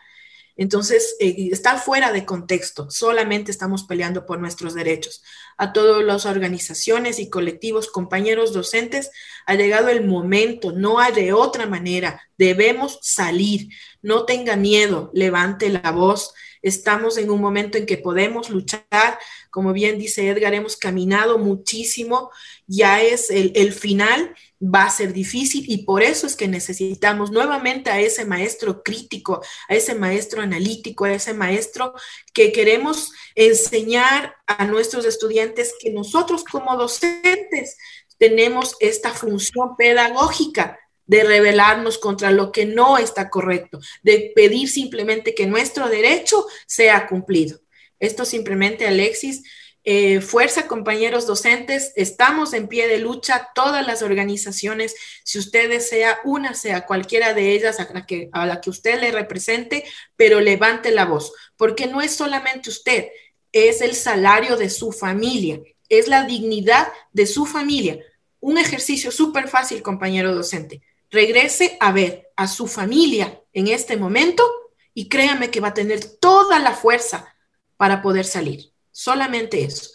[0.57, 5.23] Entonces, eh, está fuera de contexto, solamente estamos peleando por nuestros derechos.
[5.57, 9.11] A todas las organizaciones y colectivos, compañeros docentes,
[9.47, 13.69] ha llegado el momento, no hay de otra manera, debemos salir,
[14.01, 16.35] no tenga miedo, levante la voz.
[16.65, 19.19] Estamos en un momento en que podemos luchar,
[19.51, 22.31] como bien dice Edgar, hemos caminado muchísimo,
[22.67, 24.35] ya es el, el final
[24.65, 29.43] va a ser difícil y por eso es que necesitamos nuevamente a ese maestro crítico,
[29.69, 31.93] a ese maestro analítico, a ese maestro
[32.33, 37.77] que queremos enseñar a nuestros estudiantes que nosotros como docentes
[38.17, 45.35] tenemos esta función pedagógica de rebelarnos contra lo que no está correcto, de pedir simplemente
[45.35, 47.61] que nuestro derecho sea cumplido.
[47.99, 49.43] Esto simplemente, Alexis,
[49.87, 54.95] eh, fuerza, compañeros docentes, estamos en pie de lucha, todas las organizaciones,
[55.25, 58.99] si usted desea una, sea cualquiera de ellas a la, que, a la que usted
[58.99, 59.85] le represente,
[60.17, 63.09] pero levante la voz, porque no es solamente usted,
[63.53, 65.61] es el salario de su familia,
[65.91, 67.99] es la dignidad de su familia.
[68.41, 70.83] Un ejercicio súper fácil, compañero docente.
[71.11, 74.45] Regrese a ver a su familia en este momento
[74.93, 77.35] y créame que va a tener toda la fuerza
[77.77, 78.71] para poder salir.
[78.91, 79.91] Solamente eso.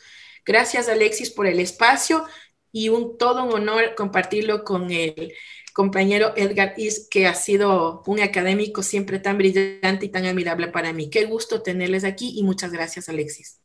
[0.45, 2.26] Gracias Alexis por el espacio
[2.72, 5.34] y un todo un honor compartirlo con el
[5.73, 10.91] compañero Edgar Is, que ha sido un académico siempre tan brillante y tan admirable para
[10.91, 11.10] mí.
[11.10, 13.60] Qué gusto tenerles aquí y muchas gracias Alexis.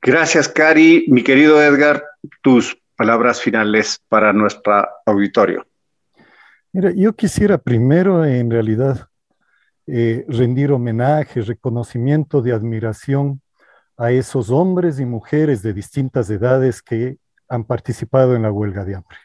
[0.00, 1.06] Gracias Cari.
[1.08, 2.04] Mi querido Edgar,
[2.42, 5.66] tus palabras finales para nuestro auditorio.
[6.76, 9.08] Mira, yo quisiera primero en realidad
[9.86, 13.40] eh, rendir homenaje, reconocimiento de admiración
[13.96, 17.16] a esos hombres y mujeres de distintas edades que
[17.48, 19.16] han participado en la huelga de hambre.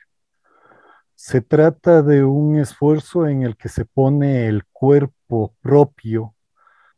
[1.13, 6.33] Se trata de un esfuerzo en el que se pone el cuerpo propio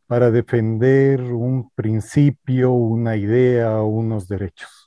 [0.06, 4.83] para defender un principio, una idea unos derechos.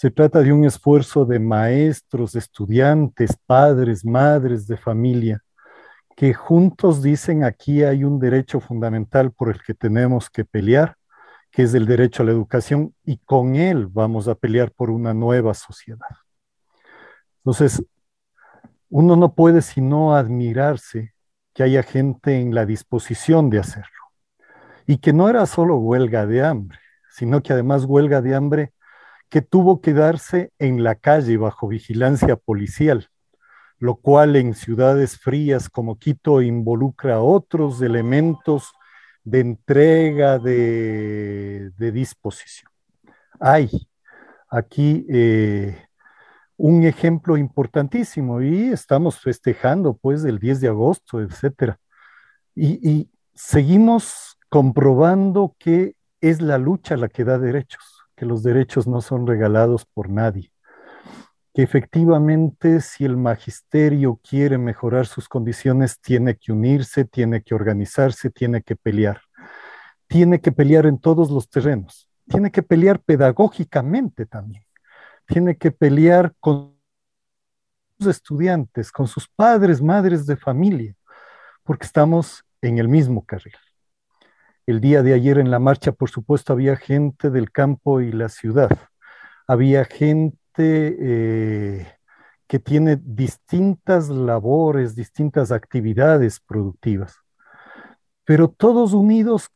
[0.00, 5.42] Se trata de un esfuerzo de maestros, estudiantes, padres, madres de familia,
[6.14, 10.94] que juntos dicen aquí hay un derecho fundamental por el que tenemos que pelear,
[11.50, 15.14] que es el derecho a la educación, y con él vamos a pelear por una
[15.14, 16.06] nueva sociedad.
[17.38, 17.84] Entonces,
[18.90, 21.12] uno no puede sino admirarse
[21.52, 24.04] que haya gente en la disposición de hacerlo.
[24.86, 26.78] Y que no era solo huelga de hambre,
[27.10, 28.72] sino que además huelga de hambre
[29.28, 33.08] que tuvo que darse en la calle bajo vigilancia policial
[33.78, 38.72] lo cual en ciudades frías como Quito involucra otros elementos
[39.24, 42.70] de entrega, de, disposición.
[43.38, 43.70] Hay
[44.48, 45.76] aquí eh,
[46.56, 51.78] un ejemplo importantísimo y estamos festejando pues el 10 de agosto, etcétera.
[52.54, 58.86] Y, y seguimos comprobando que es la lucha la que da derechos, que los derechos
[58.86, 60.52] no son regalados por nadie
[61.58, 68.30] que efectivamente si el magisterio quiere mejorar sus condiciones, tiene que unirse, tiene que organizarse,
[68.30, 69.22] tiene que pelear.
[70.06, 72.08] Tiene que pelear en todos los terrenos.
[72.28, 74.64] Tiene que pelear pedagógicamente también.
[75.26, 76.78] Tiene que pelear con
[77.98, 80.94] sus estudiantes, con sus padres, madres de familia,
[81.64, 83.56] porque estamos en el mismo carril.
[84.68, 88.28] El día de ayer en la marcha, por supuesto, había gente del campo y la
[88.28, 88.68] ciudad.
[89.46, 90.26] Había gente
[90.58, 91.86] eh,
[92.46, 97.16] que tiene distintas labores, distintas actividades productivas,
[98.26, 99.48] pero todos unidos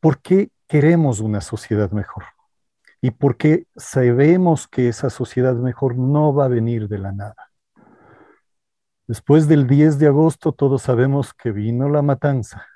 [0.00, 2.24] porque queremos una sociedad mejor
[3.02, 7.50] y porque sabemos que esa sociedad mejor no va a venir de la nada.
[9.06, 12.66] Después del 10 de agosto todos sabemos que vino la matanza,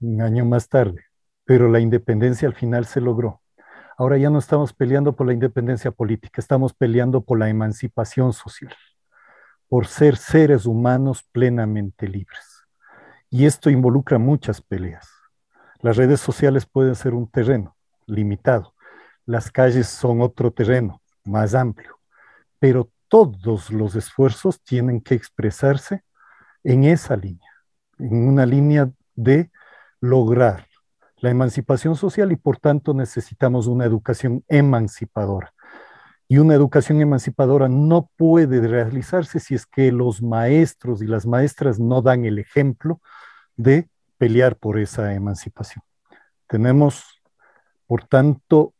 [0.00, 1.04] un año más tarde,
[1.44, 3.40] pero la independencia al final se logró.
[3.98, 8.74] Ahora ya no estamos peleando por la independencia política, estamos peleando por la emancipación social,
[9.68, 12.64] por ser seres humanos plenamente libres.
[13.30, 15.08] Y esto involucra muchas peleas.
[15.80, 18.74] Las redes sociales pueden ser un terreno limitado,
[19.24, 21.98] las calles son otro terreno más amplio,
[22.58, 26.04] pero todos los esfuerzos tienen que expresarse
[26.62, 27.50] en esa línea,
[27.98, 29.50] en una línea de
[30.08, 30.66] lograr
[31.18, 35.52] la emancipación social y por tanto necesitamos una educación emancipadora.
[36.28, 41.78] Y una educación emancipadora no puede realizarse si es que los maestros y las maestras
[41.78, 43.00] no dan el ejemplo
[43.56, 43.88] de
[44.18, 45.84] pelear por esa emancipación.
[46.48, 47.04] Tenemos,
[47.86, 48.74] por tanto,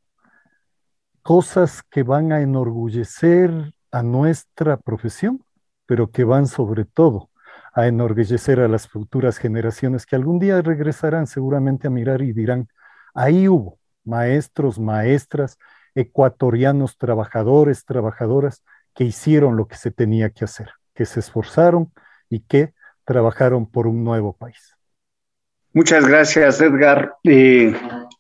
[1.23, 5.45] cosas que van a enorgullecer a nuestra profesión,
[5.87, 7.31] pero que van sobre todo
[7.77, 12.69] a enorgullecer a las futuras generaciones que algún día regresarán seguramente a mirar y dirán,
[13.15, 15.59] ahí hubo maestros, maestras,
[15.95, 21.93] ecuatorianos, trabajadores, trabajadoras que hicieron lo que se tenía que hacer, que se esforzaron
[22.31, 22.73] y que
[23.05, 24.76] trabajaron por un nuevo país.
[25.77, 27.17] Muchas gracias, Edgar.
[27.23, 27.71] Eh,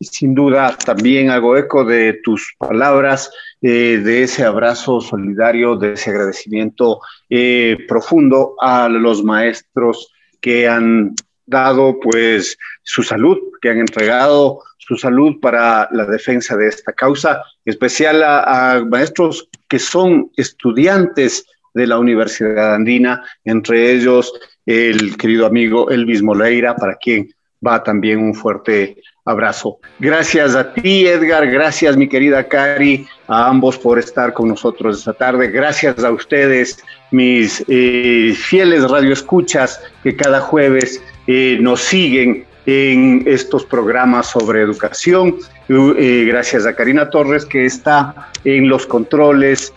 [0.02, 3.30] sin duda, también hago eco de tus palabras,
[3.62, 7.00] eh, de ese abrazo solidario, de ese agradecimiento
[7.30, 11.14] eh, profundo a los maestros que han
[11.46, 17.42] dado pues su salud, que han entregado su salud para la defensa de esta causa,
[17.64, 24.30] especial a, a maestros que son estudiantes de la Universidad Andina, entre ellos
[24.66, 27.30] el querido amigo Elvis Moleira, para quien
[27.64, 29.78] va también un fuerte abrazo.
[29.98, 35.12] Gracias a ti, Edgar, gracias mi querida Cari, a ambos por estar con nosotros esta
[35.12, 35.48] tarde.
[35.48, 36.78] Gracias a ustedes,
[37.10, 45.36] mis eh, fieles radioescuchas que cada jueves eh, nos siguen en estos programas sobre educación.
[45.68, 49.72] Eh, gracias a Karina Torres que está en los controles,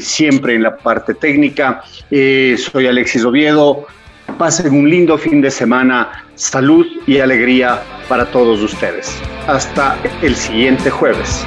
[0.00, 1.82] siempre en la parte técnica.
[2.10, 3.86] soy Alexis Oviedo.
[4.38, 9.16] Pasen un lindo fin de semana, salud y alegría para todos ustedes.
[9.46, 11.46] Hasta el siguiente jueves.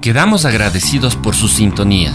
[0.00, 2.14] Quedamos agradecidos por su sintonía.